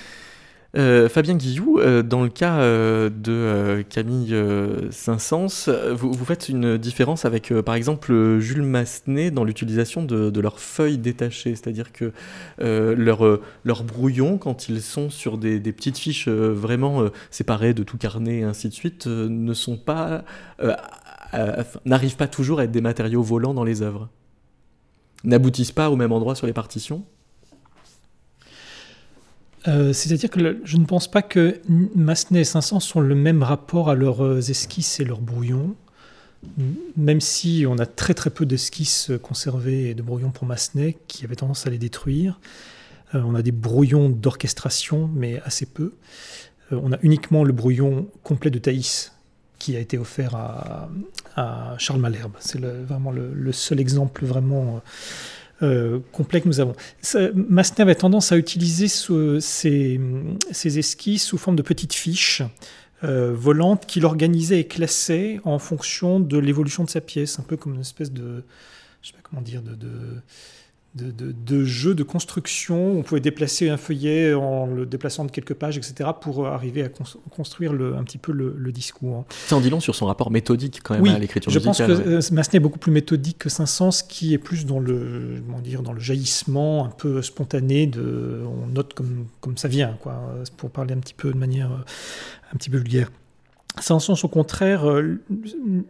[0.75, 4.35] Euh, Fabien Guillou, euh, dans le cas euh, de Camille
[4.91, 10.99] Saint-Saëns, vous, faites une différence avec, par exemple, Jules Massenet dans l'utilisation de, leurs feuilles
[10.99, 12.13] détachées, c'est-à-dire que
[12.59, 18.39] leurs leur brouillons, quand ils sont sur des, petites fiches vraiment séparées de tout carnet
[18.39, 20.25] et ainsi de suite, ne sont pas,
[21.85, 24.09] n'arrivent pas toujours à être des matériaux volants dans les œuvres,
[25.25, 27.05] n'aboutissent pas au même endroit sur les partitions?
[29.69, 33.91] Euh, c'est-à-dire que je ne pense pas que Massenet et 500 sont le même rapport
[33.91, 35.75] à leurs euh, esquisses et leurs brouillons.
[36.97, 41.25] Même si on a très très peu d'esquisses conservées et de brouillons pour Massenet, qui
[41.25, 42.41] avait tendance à les détruire.
[43.15, 45.93] Euh, on a des brouillons d'orchestration, mais assez peu.
[46.73, 49.13] on a uniquement le brouillon complet de Thaïs,
[49.61, 50.89] qui a été offert à,
[51.79, 52.33] Charles Malherbe.
[52.41, 54.83] C'est vraiment le, seul exemple vraiment
[55.63, 56.75] euh, complet que nous avons.
[57.35, 59.99] Massenet avait tendance à utiliser ces,
[60.79, 62.43] esquisses sous forme de petites fiches
[63.05, 67.57] euh, volantes qu'il organisait et classait en fonction de l'évolution de sa pièce, un peu
[67.57, 68.45] comme une espèce de,
[69.03, 69.91] je sais pas comment dire, de de,
[70.95, 72.99] de, jeux de construction.
[72.99, 76.89] On pouvait déplacer un feuillet en le déplaçant de quelques pages, etc., pour arriver à
[77.31, 79.27] construire le, un petit peu le, discours.
[79.47, 81.91] Ça en dit long sur son rapport méthodique quand même oui, à l'écriture je musicale.
[81.91, 84.81] Je pense que euh, Massenet est beaucoup plus méthodique que Saint-Saëns, qui est plus dans
[84.81, 87.87] le, comment dire, dans le jaillissement un peu spontané.
[87.87, 90.23] De, on note comme, comme ça vient, quoi,
[90.57, 91.85] pour parler un petit peu de manière euh,
[92.53, 93.11] un petit peu vulgaire.
[93.81, 95.19] Saint-Saëns, au contraire, euh,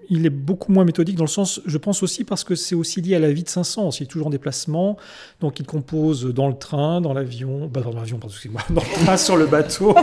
[0.09, 3.01] il est beaucoup moins méthodique dans le sens, je pense aussi parce que c'est aussi
[3.01, 3.91] lié à la vie de Saint-Saëns.
[3.99, 4.97] Il est toujours en déplacement,
[5.41, 9.05] donc il compose dans le train, dans l'avion, bah dans l'avion, pardon, excusez-moi, dans le
[9.05, 9.97] train, sur le bateau.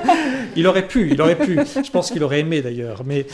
[0.58, 1.58] Il aurait pu, il aurait pu.
[1.58, 3.28] Je pense qu'il aurait aimé d'ailleurs, mais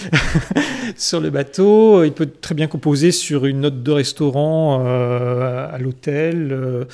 [0.95, 5.77] sur le bateau, il peut très bien composer sur une note de restaurant euh, à
[5.79, 6.51] l'hôtel.
[6.51, 6.85] Euh,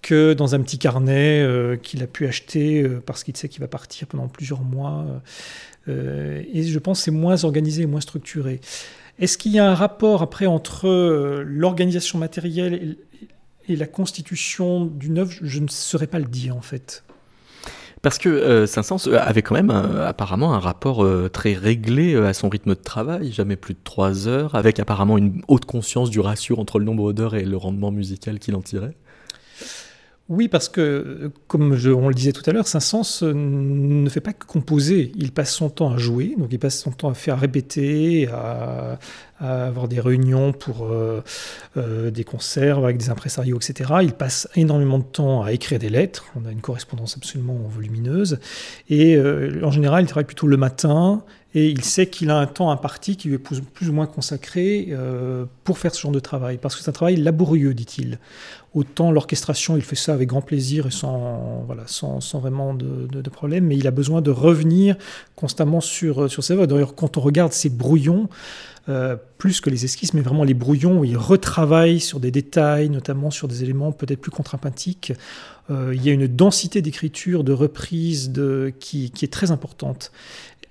[0.00, 1.44] que dans un petit carnet
[1.82, 5.04] qu'il a pu acheter parce qu'il sait qu'il va partir pendant plusieurs mois.
[5.88, 8.60] Euh, et je pense c'est moins organisé, moins structuré.
[9.18, 12.96] Est-ce qu'il y a un rapport après entre euh, l'organisation matérielle
[13.68, 15.32] et, la constitution d'une œuvre?
[15.42, 17.04] Je ne saurais pas le dire en fait.
[18.00, 22.70] Parce que euh, Saint-Saëns avait quand même apparemment un rapport très réglé à son rythme
[22.70, 26.78] de travail, jamais plus de trois heures, avec apparemment une haute conscience du ratio entre
[26.78, 28.94] le nombre d'heures et le rendement musical qu'il en tirait.
[30.28, 34.34] Oui, parce que, comme on le disait tout à l'heure, Saint-Saëns euh, ne fait pas
[34.34, 35.10] que composer.
[35.16, 38.98] Il passe son temps à jouer, donc il passe son temps à faire répéter, à,
[39.40, 41.22] avoir des réunions pour euh,
[41.78, 43.90] euh, des concerts avec des impresarios, etc.
[44.02, 46.26] Il passe énormément de temps à écrire des lettres.
[46.36, 48.38] On a une correspondance absolument volumineuse.
[48.90, 51.22] Et en général, il travaille plutôt le matin
[51.54, 54.92] et il sait qu'il a un temps imparti qui lui est plus, ou moins consacré
[55.64, 58.18] pour faire ce genre de travail, parce que c'est un travail laborieux, dit-il.
[58.74, 63.06] Autant l'orchestration, il fait ça avec grand plaisir et sans, voilà, sans, sans vraiment de,
[63.06, 64.96] de, problème, mais il a besoin de revenir
[65.36, 66.66] constamment sur, sur ses œuvres.
[66.66, 68.28] D'ailleurs, quand on regarde ses brouillons,
[68.88, 72.88] euh, plus que les esquisses, mais vraiment les brouillons où il retravaille sur des détails,
[72.88, 75.12] notamment sur des éléments peut-être plus contrapuntiques.
[75.70, 80.10] Euh, il y a une densité d'écriture, de reprise de, qui, qui, est très importante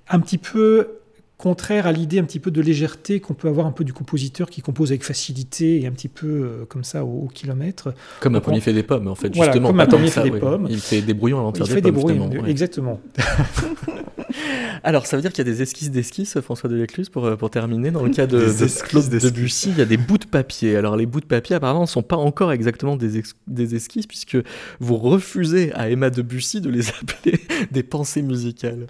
[0.09, 0.99] un petit peu
[1.37, 4.49] contraire à l'idée un petit peu de légèreté qu'on peut avoir un peu du compositeur
[4.49, 7.93] qui compose avec facilité et un petit peu euh, comme ça au, kilomètre.
[8.19, 9.69] Comme un premier fait des pommes en fait, justement.
[9.69, 10.67] Comme un premier fait des pommes.
[10.69, 12.47] Il fait des brouillons avant de faire des, des pommes.
[12.47, 12.99] Exactement.
[14.83, 17.49] Alors, ça veut dire qu'il y a des esquisses d'esquisses, François Delecluse, pour, euh, pour
[17.49, 17.91] terminer.
[17.91, 20.75] Dans le cas de, de Claude Debussy, il y a des bouts de papier.
[20.75, 24.37] Alors, les bouts de papier, apparemment, ne sont pas encore exactement des, des esquisses, puisque
[24.79, 27.39] vous refusez à Emma Debussy de les appeler
[27.71, 28.87] des pensées musicales.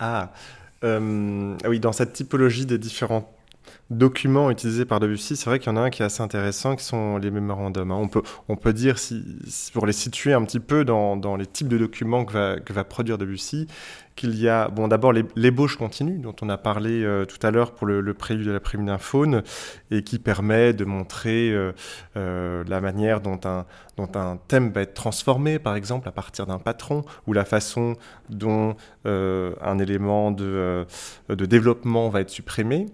[0.00, 0.32] Ah,
[0.84, 3.34] euh, oui, dans cette typologie des différents
[3.90, 6.76] documents utilisés par Debussy, c'est vrai qu'il y en a un qui est assez intéressant,
[6.76, 7.90] qui sont les mémorandums.
[7.90, 7.98] Hein.
[8.00, 9.22] On, peut, on peut dire, si,
[9.72, 12.72] pour les situer un petit peu dans, dans les types de documents que va, que
[12.72, 13.66] va produire Debussy,
[14.18, 17.72] qu'il y a, bon, d'abord l'ébauche continue, dont on a parlé euh, tout à l'heure
[17.72, 19.44] pour le, le, prélude de la prime d'un faune,
[19.92, 21.72] et qui permet de montrer euh,
[22.16, 23.64] euh, la manière dont un,
[23.96, 27.94] dont un thème va être transformé, par exemple, à partir d'un patron, ou la façon
[28.28, 30.84] dont un élément de,
[31.30, 32.86] de développement va être supprimé.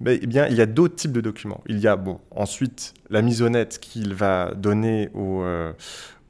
[0.00, 1.60] Mais eh bien, il y a d'autres types de documents.
[1.66, 5.44] Il y a, bon, ensuite, la misonnette qu'il va donner au,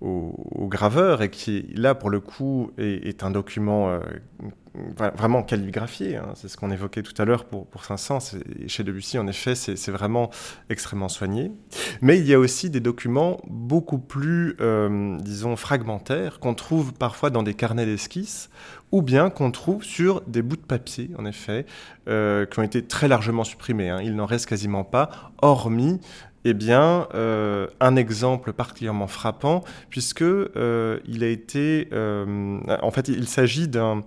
[0.00, 4.00] au, graveur et qui, là, pour le coup, est, un document euh,
[4.74, 6.16] vraiment calligraphié.
[6.16, 6.30] Hein.
[6.34, 8.40] C'est ce qu'on évoquait tout à l'heure pour, pour Saint-Saëns.
[8.66, 10.30] Chez Debussy, en effet, c'est vraiment
[10.68, 11.50] extrêmement soigné.
[12.00, 17.30] Mais il y a aussi des documents beaucoup plus, euh, disons, fragmentaires qu'on trouve parfois
[17.30, 18.48] dans des carnets d'esquisses
[18.92, 21.64] ou bien qu'on trouve sur des bouts de papier, en effet,
[22.08, 23.88] euh, qui ont été très largement supprimés.
[23.88, 24.00] Hein.
[24.02, 26.00] Il n'en reste quasiment pas, hormis
[26.44, 33.08] eh bien, euh, un exemple particulièrement frappant, puisque euh, il a été, euh, en fait,
[33.08, 34.02] il s'agit d'un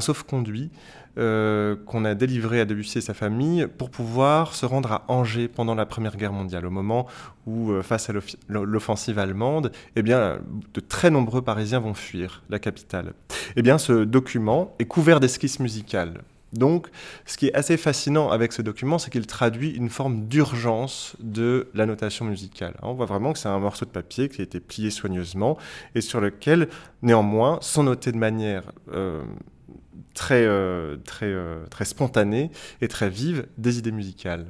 [0.00, 0.70] sauf-conduit
[1.16, 5.76] qu'on a délivré à Debussy et sa famille pour pouvoir se rendre à Angers pendant
[5.76, 7.06] la Première Guerre mondiale, au moment
[7.46, 8.12] où, face à
[8.48, 10.40] l'offensive allemande, eh bien,
[10.72, 13.12] de très nombreux Parisiens vont fuir la capitale.
[13.54, 16.22] Eh bien, ce document est couvert d'esquisses musicales.
[16.54, 16.88] Donc,
[17.26, 21.68] ce qui est assez fascinant avec ce document, c'est qu'il traduit une forme d'urgence de
[21.74, 22.74] la notation musicale.
[22.82, 25.58] On voit vraiment que c'est un morceau de papier qui a été plié soigneusement
[25.96, 26.68] et sur lequel,
[27.02, 29.24] néanmoins, sont notées de manière euh,
[30.14, 34.46] très, euh, très, euh, très spontanée et très vive des idées musicales.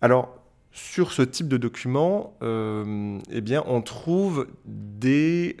[0.00, 0.34] Alors,
[0.72, 5.56] sur ce type de document, eh bien, on trouve des,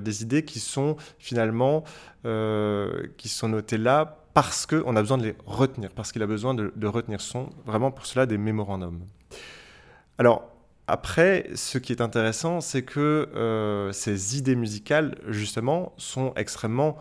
[0.00, 1.82] des idées qui sont finalement
[2.22, 6.54] qui sont notées là parce qu'on a besoin de les retenir, parce qu'il a besoin
[6.54, 9.00] de, retenir son, vraiment pour cela des mémorandums.
[10.18, 10.50] Alors,
[10.86, 16.98] après, ce qui est intéressant, c'est que euh, ces idées musicales, justement, sont extrêmement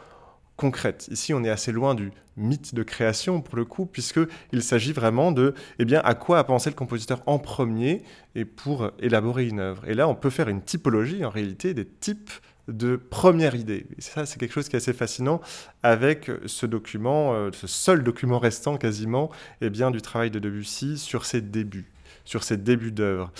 [0.56, 1.08] concrètes.
[1.12, 5.32] Ici, on est assez loin du mythe de création, pour le coup, puisqu'il s'agit vraiment
[5.32, 8.04] de, eh bien, à quoi a pensé le compositeur en premier
[8.36, 9.88] et pour élaborer une œuvre.
[9.88, 12.32] Et là, on peut faire une typologie, en réalité, des types
[12.68, 13.86] de première idée.
[13.98, 15.42] Et ça, c'est quelque chose qui est assez fascinant
[15.82, 19.30] avec ce document, euh, ce seul document restant quasiment,
[19.62, 21.92] eh bien, du travail de Debussy sur ses débuts,
[22.26, 23.32] sur ses débuts d'œuvre.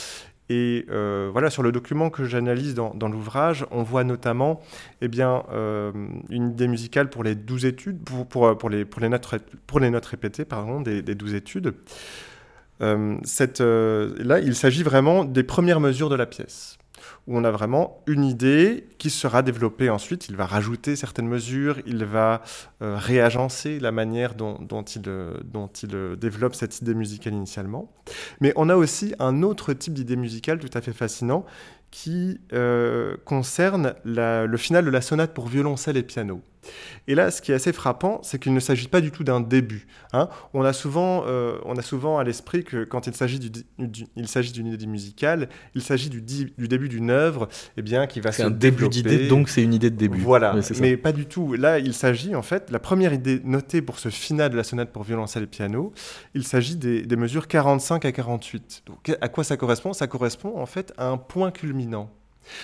[0.50, 4.62] Et euh, voilà, sur le document que j'analyse dans, l'ouvrage, on voit notamment
[5.02, 5.94] eh bien, euh,
[6.30, 8.00] une idée musicale pour les douze études,
[8.30, 11.74] pour, les, notes, répétées pardon, des, douze études.
[13.24, 16.78] cette, là, il s'agit vraiment des premières mesures de la pièce
[17.28, 20.28] où on a vraiment une idée qui sera développée ensuite.
[20.30, 22.42] Il va rajouter certaines mesures, il va
[22.82, 24.58] euh, réagencer la manière dont,
[24.96, 25.38] il, euh,
[25.94, 27.92] euh, développe cette idée musicale initialement.
[28.42, 31.46] Mais on a aussi un autre type d'idée musicale tout à fait fascinant
[31.92, 32.40] qui
[33.24, 36.42] concerne le final de la sonate pour violoncelle et piano.
[37.08, 39.42] Et là, ce qui est assez frappant, c'est qu'il ne s'agit pas du tout d'un
[39.42, 39.88] début.
[40.14, 40.30] Hein.
[40.54, 44.88] On, a souvent, euh, on a souvent à l'esprit que quand il s'agit d'une idée
[44.88, 47.48] musicale, il s'agit du, début d'une œuvre
[47.78, 50.20] eh bien, qui va se C'est un début d'idée, donc c'est une idée de début.
[50.20, 51.54] Voilà, mais pas du tout.
[51.54, 54.92] Là, il s'agit en fait, la première idée notée pour ce final de la sonate
[54.92, 55.94] pour violoncelle et piano,
[56.34, 58.84] il s'agit des, des mesures 45 à 48.
[58.86, 59.94] Donc, à quoi ça correspond?
[59.94, 62.10] Ça correspond en fait à un point culminant.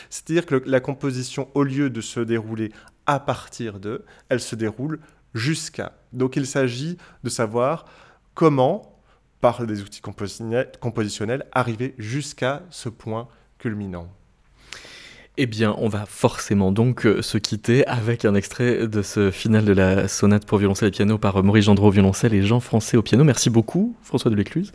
[0.10, 2.72] C'est-à-dire que la composition, au lieu de se dérouler
[3.10, 4.99] à partir de, elle se déroule
[5.34, 5.93] jusqu'à.
[6.14, 7.86] Donc il s'agit de savoir
[8.36, 9.01] comment,
[9.41, 14.07] par des outils compositionnels, arriver jusqu'à ce point culminant.
[15.42, 19.64] Eh bien, on va forcément donc euh, se quitter avec un extrait de ce final
[19.64, 22.60] de la sonate pour violoncelle et piano par euh, Maurice Gendreau au violoncelle et Jean
[22.60, 23.24] Français au piano.
[23.24, 24.74] Merci beaucoup, François de l'Écluse.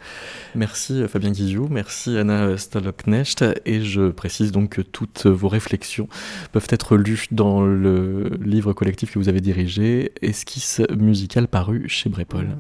[0.55, 1.69] Merci euh, Fabien Guizou.
[1.69, 3.45] Merci Anna Stoloknecht.
[3.67, 6.09] Et je précise donc que toutes vos réflexions
[6.53, 12.09] peuvent être lues dans le livre collectif que vous avez dirigé, Esquisse musicale paru chez
[12.09, 12.57] Brépol.